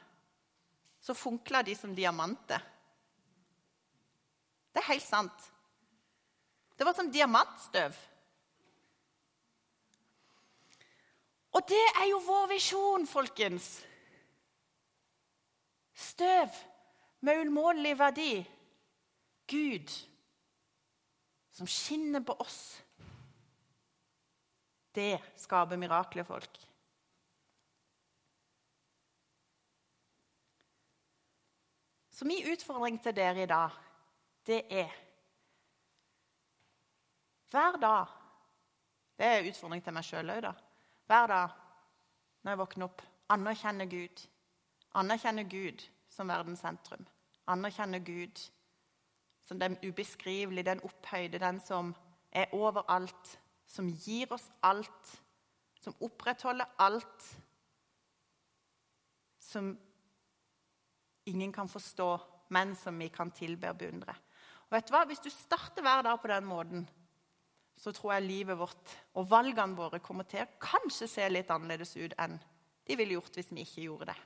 så 1.04 1.14
funkla 1.14 1.60
de 1.62 1.74
som 1.76 1.92
diamanter. 1.94 2.64
Det 4.72 4.80
er 4.80 4.88
helt 4.88 5.04
sant. 5.04 5.44
Det 6.76 6.84
var 6.84 6.96
som 6.96 7.12
diamantstøv. 7.12 7.94
Og 11.56 11.64
det 11.68 11.84
er 12.02 12.10
jo 12.10 12.18
vår 12.20 12.50
visjon, 12.50 13.06
folkens. 13.08 13.68
Støv 15.96 16.52
med 17.24 17.46
umålelig 17.46 17.94
verdi. 17.98 18.32
Gud 19.48 19.92
som 21.56 21.66
skinner 21.66 22.20
på 22.20 22.36
oss. 22.44 22.82
Det 24.92 25.16
skaper 25.40 25.80
mirakler, 25.80 26.24
folk. 26.28 26.60
Så 32.10 32.24
min 32.24 32.52
utfordring 32.52 33.00
til 33.02 33.16
dere 33.16 33.42
i 33.42 33.48
dag, 33.48 33.70
det 34.46 34.62
er 34.70 34.92
Hver 37.50 37.76
dag 37.80 38.06
Det 39.18 39.26
er 39.26 39.48
utfordring 39.48 39.84
til 39.84 39.94
meg 39.96 40.04
sjøl 40.04 40.32
òg, 40.32 40.40
da. 40.44 40.52
Hver 41.06 41.26
dag 41.26 41.48
når 42.42 42.52
jeg 42.52 42.58
våkner 42.58 42.86
opp, 42.86 43.02
anerkjenne 43.30 43.86
Gud. 43.90 44.22
Anerkjenne 44.94 45.44
Gud 45.50 45.82
som 46.10 46.30
verdens 46.30 46.62
sentrum. 46.62 47.06
Anerkjenne 47.46 48.00
Gud 48.04 48.42
som 49.46 49.60
den 49.60 49.76
ubeskrivelige, 49.82 50.66
den 50.66 50.82
opphøyde, 50.82 51.38
den 51.38 51.60
som 51.62 51.94
er 52.32 52.50
overalt, 52.54 53.38
som 53.66 53.88
gir 53.88 54.32
oss 54.34 54.48
alt, 54.62 55.12
som 55.80 55.94
opprettholder 56.02 56.66
alt, 56.82 57.26
som 59.38 59.70
ingen 61.26 61.52
kan 61.52 61.68
forstå, 61.68 62.08
men 62.50 62.74
som 62.76 62.98
vi 62.98 63.08
kan 63.08 63.30
tilbe 63.30 63.70
og 63.70 63.78
beundre. 63.78 64.14
Og 64.66 64.74
vet 64.74 64.88
du 64.88 64.94
hva? 64.94 65.04
Hvis 65.06 65.22
du 65.22 65.30
starter 65.30 65.82
hver 65.82 66.02
dag 66.02 66.18
på 66.20 66.30
den 66.30 66.46
måten, 66.46 66.88
så 67.76 67.92
tror 67.92 68.14
jeg 68.16 68.26
livet 68.26 68.58
vårt 68.58 68.94
og 69.14 69.28
valgene 69.30 69.76
våre 69.76 70.00
kommer 70.04 70.28
til 70.28 70.44
å 70.44 70.54
kanskje 70.62 71.08
se 71.10 71.28
litt 71.28 71.52
annerledes 71.52 71.96
ut 71.96 72.16
enn 72.18 72.38
de 72.86 72.96
ville 72.96 73.18
gjort 73.18 73.36
hvis 73.36 73.52
vi 73.52 73.66
ikke 73.66 73.86
gjorde 73.88 74.10
det. 74.12 74.18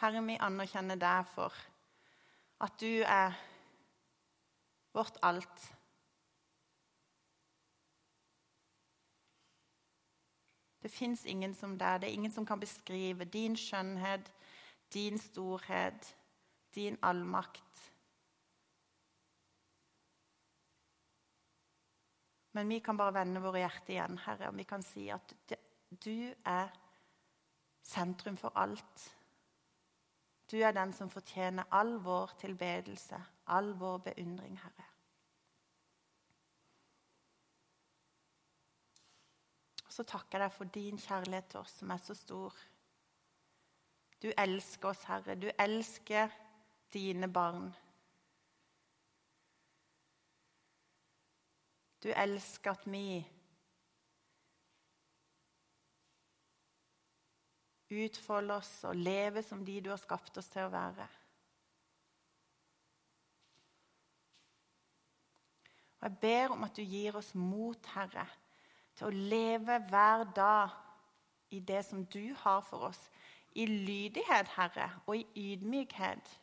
Herre, 0.00 0.22
vi 0.24 0.38
anerkjenner 0.40 0.96
deg 0.96 1.26
for 1.28 1.52
at 2.64 2.76
du 2.80 3.02
er 3.04 3.34
vårt 4.96 5.18
alt. 5.20 5.66
Det 10.82 10.90
fins 10.90 11.26
ingen 11.26 11.54
som 11.54 11.76
deg. 11.78 12.00
Det 12.00 12.08
er 12.08 12.16
ingen 12.16 12.32
som 12.32 12.46
kan 12.46 12.60
beskrive 12.60 13.24
din 13.24 13.56
skjønnhet, 13.56 14.30
din 14.94 15.18
storhet, 15.18 16.14
din 16.74 16.98
allmakt. 17.02 17.92
Men 22.52 22.68
vi 22.68 22.80
kan 22.82 22.96
bare 22.98 23.14
vende 23.14 23.42
våre 23.42 23.62
hjerter 23.62 23.94
igjen, 23.94 24.18
Herre. 24.24 24.48
og 24.48 24.56
Vi 24.58 24.66
kan 24.66 24.82
si 24.82 25.08
at 25.12 25.34
du 26.04 26.32
er 26.44 26.70
sentrum 27.86 28.36
for 28.36 28.56
alt. 28.58 29.06
Du 30.50 30.58
er 30.58 30.74
den 30.74 30.92
som 30.92 31.10
fortjener 31.10 31.68
all 31.70 31.98
vår 32.02 32.34
tilbedelse, 32.40 33.20
all 33.46 33.74
vår 33.78 33.98
beundring, 34.10 34.58
Herre. 34.58 34.89
Og 39.90 39.94
så 39.94 40.04
takker 40.06 40.38
jeg 40.38 40.44
deg 40.44 40.52
for 40.54 40.68
din 40.70 40.98
kjærlighet 41.02 41.48
til 41.50 41.58
oss, 41.64 41.72
som 41.80 41.90
er 41.90 41.98
så 41.98 42.14
stor. 42.14 42.58
Du 44.22 44.28
elsker 44.38 44.92
oss, 44.92 45.00
Herre. 45.08 45.34
Du 45.34 45.48
elsker 45.58 46.30
dine 46.94 47.26
barn. 47.26 47.72
Du 51.98 52.06
elsker 52.14 52.70
at 52.70 52.86
vi 52.86 53.18
utfolder 57.90 58.60
oss 58.60 58.70
og 58.86 58.94
lever 58.94 59.42
som 59.42 59.64
de 59.66 59.80
du 59.82 59.90
har 59.90 59.98
skapt 59.98 60.38
oss 60.38 60.52
til 60.54 60.68
å 60.68 60.70
være. 60.70 61.08
Og 65.98 66.06
Jeg 66.06 66.16
ber 66.22 66.54
om 66.54 66.62
at 66.70 66.78
du 66.78 66.86
gir 66.86 67.18
oss 67.18 67.34
mot, 67.34 67.90
Herre, 67.96 68.28
til 69.00 69.08
å 69.08 69.26
leve 69.32 69.78
hver 69.88 70.26
dag 70.36 70.76
i 71.56 71.58
det 71.64 71.80
som 71.88 72.04
du 72.12 72.34
har 72.42 72.60
for 72.68 72.90
oss. 72.90 73.00
I 73.56 73.64
lydighet, 73.66 74.52
Herre, 74.58 74.90
og 75.06 75.16
i 75.16 75.54
ydmykhet. 75.54 76.36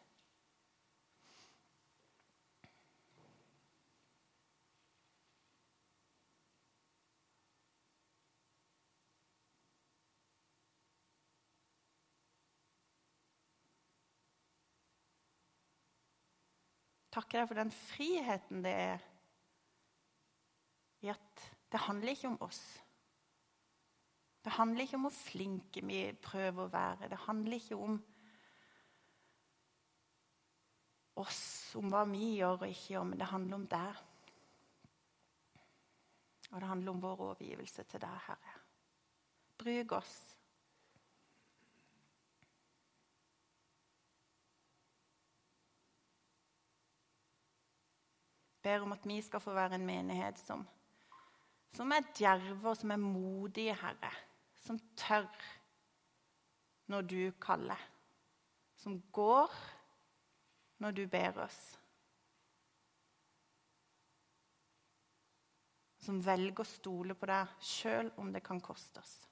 takker 17.18 17.40
deg 17.42 17.48
for 17.50 17.58
den 17.58 17.72
friheten 17.74 18.60
det 18.62 18.74
er 18.78 19.06
i 21.02 21.10
at 21.10 21.57
det 21.72 21.80
handler 21.80 22.14
ikke 22.14 22.28
om 22.28 22.42
oss. 22.42 22.62
Det 24.44 24.54
handler 24.56 24.86
ikke 24.86 24.96
om 24.96 25.08
hvor 25.08 25.16
flinke 25.16 25.84
vi 25.84 26.04
prøver 26.24 26.64
å 26.64 26.72
være. 26.72 27.10
Det 27.12 27.20
handler 27.26 27.58
ikke 27.58 27.76
om 27.76 27.98
oss, 31.20 31.42
om 31.76 31.90
hva 31.92 32.06
vi 32.08 32.38
gjør 32.38 32.62
og 32.62 32.70
ikke 32.70 32.94
gjør, 32.94 33.10
men 33.10 33.20
det 33.20 33.28
handler 33.34 33.60
om 33.60 33.68
deg. 33.74 34.06
Og 36.54 36.62
det 36.62 36.72
handler 36.72 36.94
om 36.94 37.04
vår 37.04 37.26
overgivelse 37.28 37.84
til 37.92 38.02
deg, 38.06 38.24
Herre. 38.30 38.58
Bruk 39.60 40.00
oss. 40.00 40.18
ber 48.68 48.84
om 48.84 48.92
at 48.92 49.06
vi 49.08 49.22
skal 49.24 49.40
få 49.40 49.54
være 49.56 49.78
en 49.80 49.86
menighet 49.88 50.40
som, 50.40 50.66
som 51.76 51.92
er 51.94 52.08
djerve 52.16 52.72
og 52.72 52.78
som 52.80 52.94
er 52.94 53.02
modige, 53.02 53.76
Herre. 53.78 54.12
Som 54.64 54.80
tør 55.00 55.28
når 56.92 57.02
du 57.08 57.20
kaller. 57.42 57.82
Som 58.78 59.02
går 59.12 59.54
når 60.84 60.96
du 60.96 61.04
ber 61.12 61.44
oss. 61.44 61.62
Som 66.08 66.22
velger 66.24 66.64
å 66.64 66.68
stole 66.68 67.18
på 67.20 67.28
deg 67.28 67.58
sjøl 67.60 68.14
om 68.22 68.32
det 68.32 68.44
kan 68.46 68.62
koste 68.64 69.02
oss. 69.04 69.27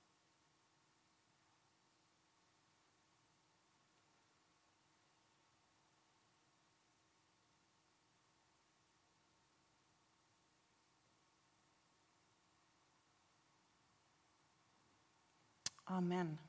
Amen. 15.90 16.40